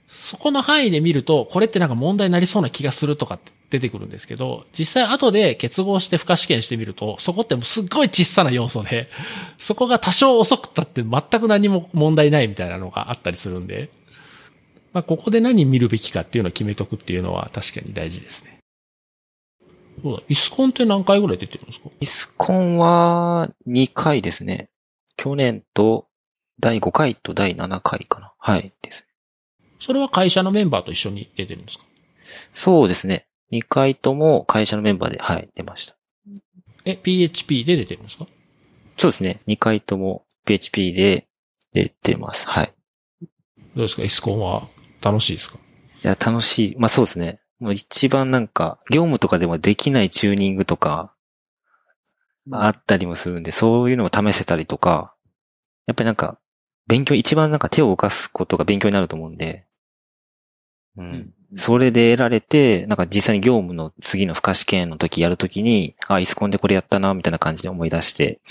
[0.10, 9.10] そこの範囲で見ると、これってなんか問題になりそうな気がするとかって出てくるんですけど、実際後で結合して付加試験してみると、そこってもすっごい小さな要素で、
[9.58, 13.90] そこが多少遅くたって全く何も問題ないみたいなのがあったりするんで、
[14.94, 18.53] まあ、ここで何見るべきかっていうのを決めとくっていうのは確かに大事ですね。
[20.02, 21.90] そうだ、イスコンって何回ぐらい出てるんですか？
[22.00, 24.70] イスコンは2回ですね。
[25.16, 26.08] 去年と
[26.60, 28.34] 第5回と第7回かな。
[28.38, 28.74] はい。
[28.82, 29.06] です。
[29.80, 31.86] それは会社のメンバーと一緒に出てるんですか？
[32.54, 33.28] そうですね。
[33.52, 35.96] 2回とも会社のメンバーで、はい、出ました。
[36.86, 38.28] え、PHP で出てるんですか？
[38.98, 39.40] そうですね。
[39.48, 41.28] 2回とも PHP で
[41.74, 42.48] 出てます。
[42.48, 42.74] はい。
[43.22, 43.28] ど
[43.76, 44.04] うですか？
[44.04, 44.68] イスコンは
[45.02, 45.60] 楽しいですか？
[46.04, 46.76] いや、楽しい。
[46.78, 47.40] まあそうですね。
[47.60, 51.14] もう一番なんか、業務とかでもできないチューニングとか、
[52.52, 55.14] あったりもするんで、そういうのを試せたりとか、
[55.86, 56.38] やっぱりなんか、
[56.88, 59.66] 勉強、一番なんか手を動かすことが勉強になると思うんで、
[60.98, 61.02] う。
[61.02, 61.34] うんん。
[61.58, 68.42] それで得られて、なんか実際に業務の次の付加試験の時やるときに、あ、イスコンでこれやったな、みたいな感じで思い出して、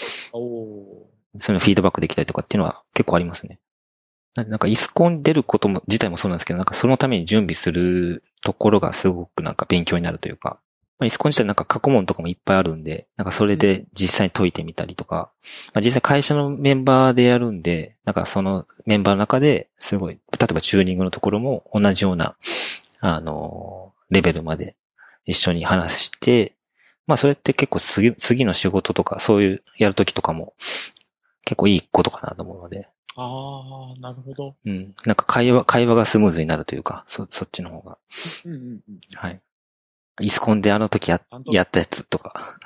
[1.39, 3.59] そういうのフィードバックできたりとかっていうのは結構ありますね。
[4.35, 10.61] ななんかイスコン出ることも、自体もそうなんですけど、なんかそのために準備するところがすごくなんか勉強になるというか、
[10.99, 15.33] まあ、イスコン自体なんか過去問とかもいっぱいあるんで、なんかそれで実際に解いてみたりとか、
[15.75, 22.37] まあ、実際会社のメンバーでやるんで、なんかそのメンバーの中ですごい、例えばチューニングのところも同じような、
[23.01, 24.77] あの、レベルまで
[25.25, 26.55] 一緒に話して、
[27.07, 30.55] まあそれって結構次、次の仕事とかそういうやるときとかも
[31.45, 34.57] 結構いいことかなと思うので、ああ、なるほど。
[34.65, 34.95] うん。
[35.05, 37.99] なんか会話、会話がスムーズになるというか、そ、そっちの方が。
[38.47, 39.01] うんうんうん。
[39.15, 39.41] はい。
[40.21, 41.21] イスコンであの時や
[41.53, 42.57] やったやつとか、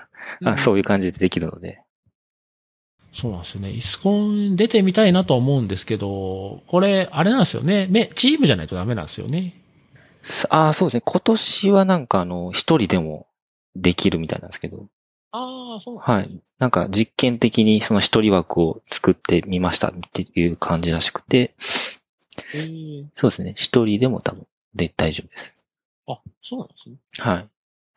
[0.44, 1.80] あ そういう感じでできるので。
[3.12, 3.70] そうなんですよね。
[3.70, 7.86] イスコン出てみたいなとは思うんですけど、これ、あれなんですよね。
[7.88, 9.54] め、チームじゃないとダメなんですよね。
[10.22, 11.02] さああ、そうですね。
[11.04, 13.26] 今年はなんかあの、一人でも
[13.74, 14.86] できるみたいなんですけど、
[15.38, 16.40] ああ、そうはい。
[16.58, 21.54] なんか実験的にその一人枠を作ってみましたっていう感じらしくて、
[22.54, 23.54] えーそうですね。
[23.56, 25.54] 一人でも多分で大丈夫です。
[26.08, 26.96] あ、そうなんですね。
[27.18, 27.48] はい。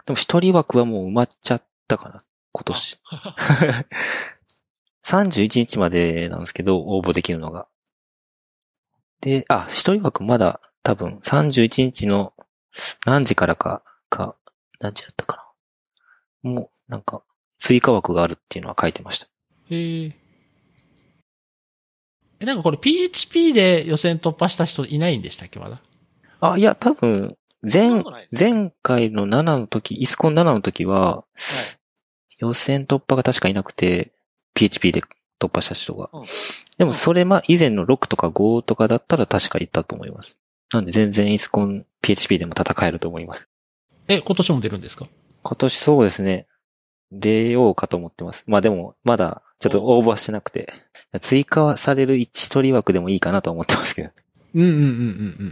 [0.05, 2.23] でも一人枠はもう埋まっちゃったかな。
[2.51, 2.97] 今年。
[5.05, 7.67] 31 日までなんですけど、応募できるのが。
[9.21, 12.33] で、あ、一人枠まだ多分31日の
[13.05, 14.35] 何時からか、か、
[14.79, 15.53] 何時だったか
[16.43, 16.51] な。
[16.51, 17.23] もう、なんか、
[17.59, 19.27] 追加枠があるっていうのは書いてました。
[19.69, 20.15] へえ。
[22.39, 25.81] え、なんかこれ PHP で予選突破した人いないんでしたっけ、まだ？
[26.39, 31.25] あ、いや、多分、前前回の7の時、イスコン7の時は、
[32.39, 34.13] 予選突破が確かいなくて、
[34.53, 35.01] PHP で
[35.39, 36.09] 突破した人が。
[36.13, 36.23] うん
[36.77, 40.37] でもそれま、以前の6とか5とかだったら確かいたと思います。
[40.71, 43.49] なんで全然イスコン PHP でも戦えると思います。
[44.07, 45.05] え、今年も出るんですか？
[45.43, 46.47] 今年そうですね。
[47.11, 48.43] 出ようかと思ってます。
[48.47, 50.71] まあでも、まだ、ちょっと応募はしてなくて、
[51.19, 54.09] 追加される一人枠でもいいかなと思ってますけど。
[54.55, 54.91] うんうんうんうんうんう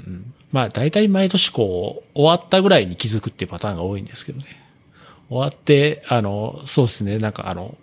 [0.10, 0.34] ん。
[0.52, 4.46] まあ大体毎年こう、終わったぐらいに気づくっていうパターンが多いんですけどね。
[5.30, 7.76] 終わって、あの、そうですね、なんかあの、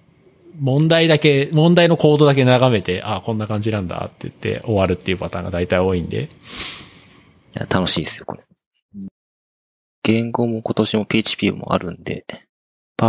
[0.58, 6.22] 問題だけ、問題のコードだけ眺めて、あこんな感じなんだって言って終わるっていうパターンが大体多いんで。
[6.24, 6.28] い
[7.54, 8.44] や、楽しいですよ、これ。
[10.02, 12.24] 言語も今年も PHP もあるんで、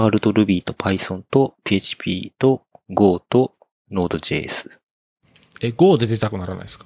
[0.04, 3.54] Perl と Ruby と Python と PHP と Go と
[3.92, 4.78] Node.js。
[5.62, 6.86] え、Go で出たくならないですか？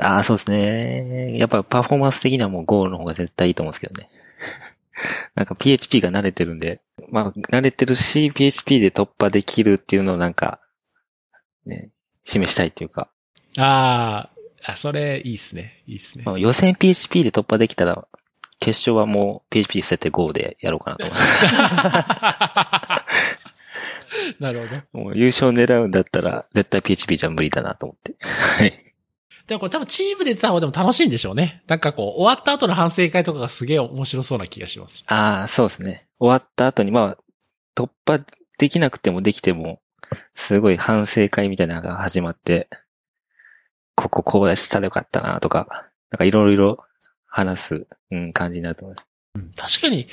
[0.00, 1.36] ああ、そうですね。
[1.38, 4.08] やっぱパフォーマンス的にはもう Go の方が絶対いいと思うんですけどね。
[5.34, 10.60] なんか PHP が慣れてるんで、まあ、慣れてるし、PHP で突破できるっていうのをなんか、
[11.66, 11.90] ね、
[12.24, 13.08] 示したいっていうか。
[13.58, 14.30] あ
[14.62, 15.82] あ、あ、それいいっすね。
[15.86, 16.24] いいっすね。
[16.24, 18.06] まあ、予選 PHP で突破できたら、
[18.64, 21.14] 決勝はもう PHP 捨てて Go でやろうかなと思
[24.40, 24.80] なるほど。
[25.04, 28.16] もう優勝狙うんだったら、絶対 PHP じゃ無理だなと思って。
[28.20, 28.94] はい。
[29.46, 31.62] でもこれ多分チームで出た方でも楽しいんでしょうね。
[31.66, 35.04] なんかこう、終わった後の反省会とかがすげえ面白そうな気がします。
[35.08, 36.06] ああ、そうですね。
[36.18, 37.22] 終わった後に、まあ、
[37.76, 38.24] 突破
[38.56, 39.82] できなくてもできても、
[40.34, 42.70] すごい反省会みたいなのが始まって、
[43.94, 46.82] こここうしたらよかったなとか、なんかいろいろ
[47.34, 48.96] 話す、うん、感じになると思い
[49.56, 49.78] ます。
[49.80, 50.06] 確かに、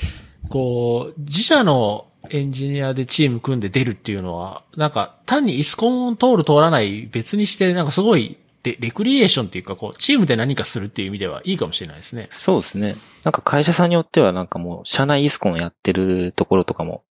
[0.48, 12.26] こう、自社のエンジニアでチーム組んで出るっていうのは、なんか単にイスコン通る通らない別にして、なんかすごいレ、レクリエーションっていうか、こう、チームで何かするっていう意味ではいいかもしれないですね。
[12.30, 12.96] そうですね。
[13.22, 17.04] なんか会社さんによってはなんかもう、社内イスコンやってるところとかも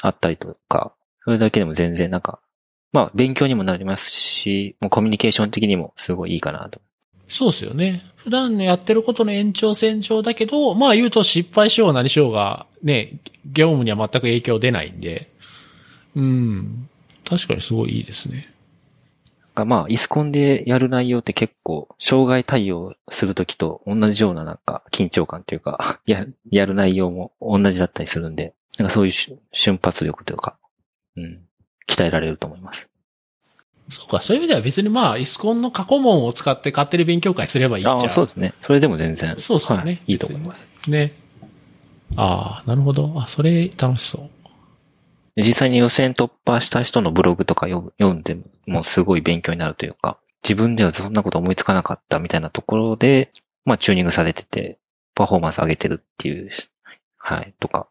[0.00, 0.94] あったりとか、
[1.24, 2.40] それだけでも全然なんか、
[2.92, 6.80] まあ、勉強にもなりますし、もうコミュニケーション的にもすごいいいかなと。
[7.30, 8.02] そうですよね。
[8.16, 15.30] 普段やってることの延長線上だけど、まあ言うと失敗しよう何しようが、ね、業務には全く影響出ないんで、
[16.16, 16.88] うん。
[17.24, 18.42] 確かにすごいいいですね。
[19.54, 30.58] が、まあ、イスコンでやる内容って結構、障害対応するときと同じようななんか、緊張感というか、 や、やる内容も同じだったりするんで、なんかそういう瞬発力というか、
[31.16, 31.42] うん、
[31.88, 32.89] 鍛えられると思います。
[33.90, 38.04] そうか、そういう意味では別にまあ、イスコンの過去問を使って勝手に勉強会すればいいじゃん。
[38.04, 38.54] あそうですね。
[38.60, 39.36] それでも全然。
[39.38, 40.00] そうですね、はい。
[40.06, 40.90] いいと思います。
[40.90, 41.12] ね。
[42.16, 43.12] ああ、なるほど。
[43.16, 44.30] あ、それ楽しそう。
[45.36, 53.32] 実際に予選突破した人のブログとか読んでもすごい勉強になるというか、自分ではそんなこと思いつかなかったみたいなところで、
[53.64, 54.78] まあチューニングされてて、
[55.14, 56.50] パフォーマンス上げてるっていう、
[57.16, 57.88] はい、とか。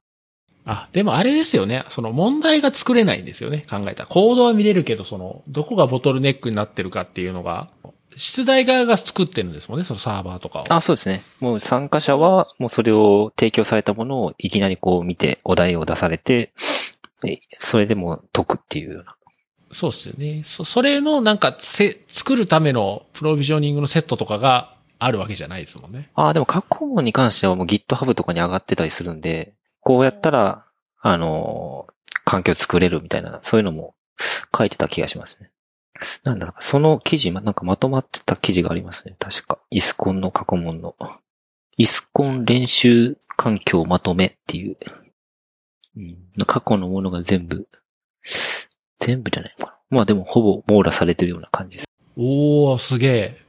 [0.71, 1.83] あ、でもあれですよね。
[1.89, 3.65] その問題が作れないんですよね。
[3.67, 4.05] 考えたら。
[4.05, 7.69] コードは見れるけど、その、どこがボトルネックになってるかっていうのが、
[8.15, 10.63] 出題側が作ってるんですもんね、そのサーバーとかを。
[10.69, 11.23] あ、そうですね。
[11.39, 16.51] もう参加者は、もうそれを提供されたものをいきなりこう見て、お題を出されて、
[17.59, 19.15] それでも解くっていうような。
[19.71, 20.43] そうですよね。
[20.45, 26.11] そ、それのなんかせ、作るためのプロビジョニングのセットとかがあるわけじゃないですもんね。
[26.13, 29.53] ああ、でも過去問に関してはもう GitHub とかに上がってたりするんで、
[29.89, 30.67] こうやったら、
[30.99, 31.87] あの
[32.23, 33.95] 環境作れるみたいな、そういうのも
[34.55, 35.49] 書いてた気がしますね。
[36.23, 39.15] なんだ、その記事、なんかまとまってた記事がありますね。
[39.17, 39.57] 確か。
[39.71, 40.95] イスコンの過去問の。
[41.77, 44.77] イスコン練習環境まとめっていう
[45.97, 47.67] うん、過去のものが全部、
[48.99, 49.97] 全部じゃないのかな。
[49.97, 51.87] まあでもほぼ網羅されてるような感じです。
[52.15, 53.41] おー、すげえ。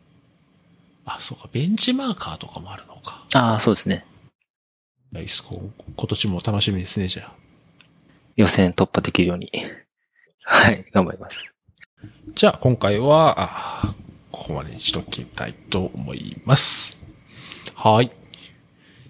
[1.05, 3.27] あ、そうか、ベンチマーカーとかもあるのか。
[3.35, 4.07] ああ、そうですね。
[5.13, 7.33] ナイスコ今年も楽しみですね、じゃあ。
[8.37, 9.51] 予選突破できるように。
[10.43, 11.53] はい、頑張ります。
[12.35, 13.95] じゃあ、今回は、あ
[14.31, 16.99] ここまでにしときたいと思います。
[17.75, 18.13] はい。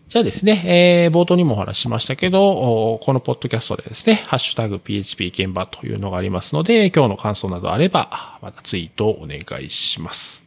[0.09, 10.40] じゃあですね、えー、冒頭にもお話ししましたけど、このポッドキャストでですね、ハッシュタグ PHP 現場というのがありますので、今日の感想などあれば、またツイートをお願いします。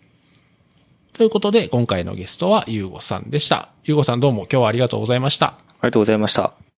[1.14, 3.69] ということで、今回のゲストはゆうごさんでした。
[3.84, 5.48] ゆうごさんどうも今日はありがとうございました。
[5.48, 6.73] ありがとうございました。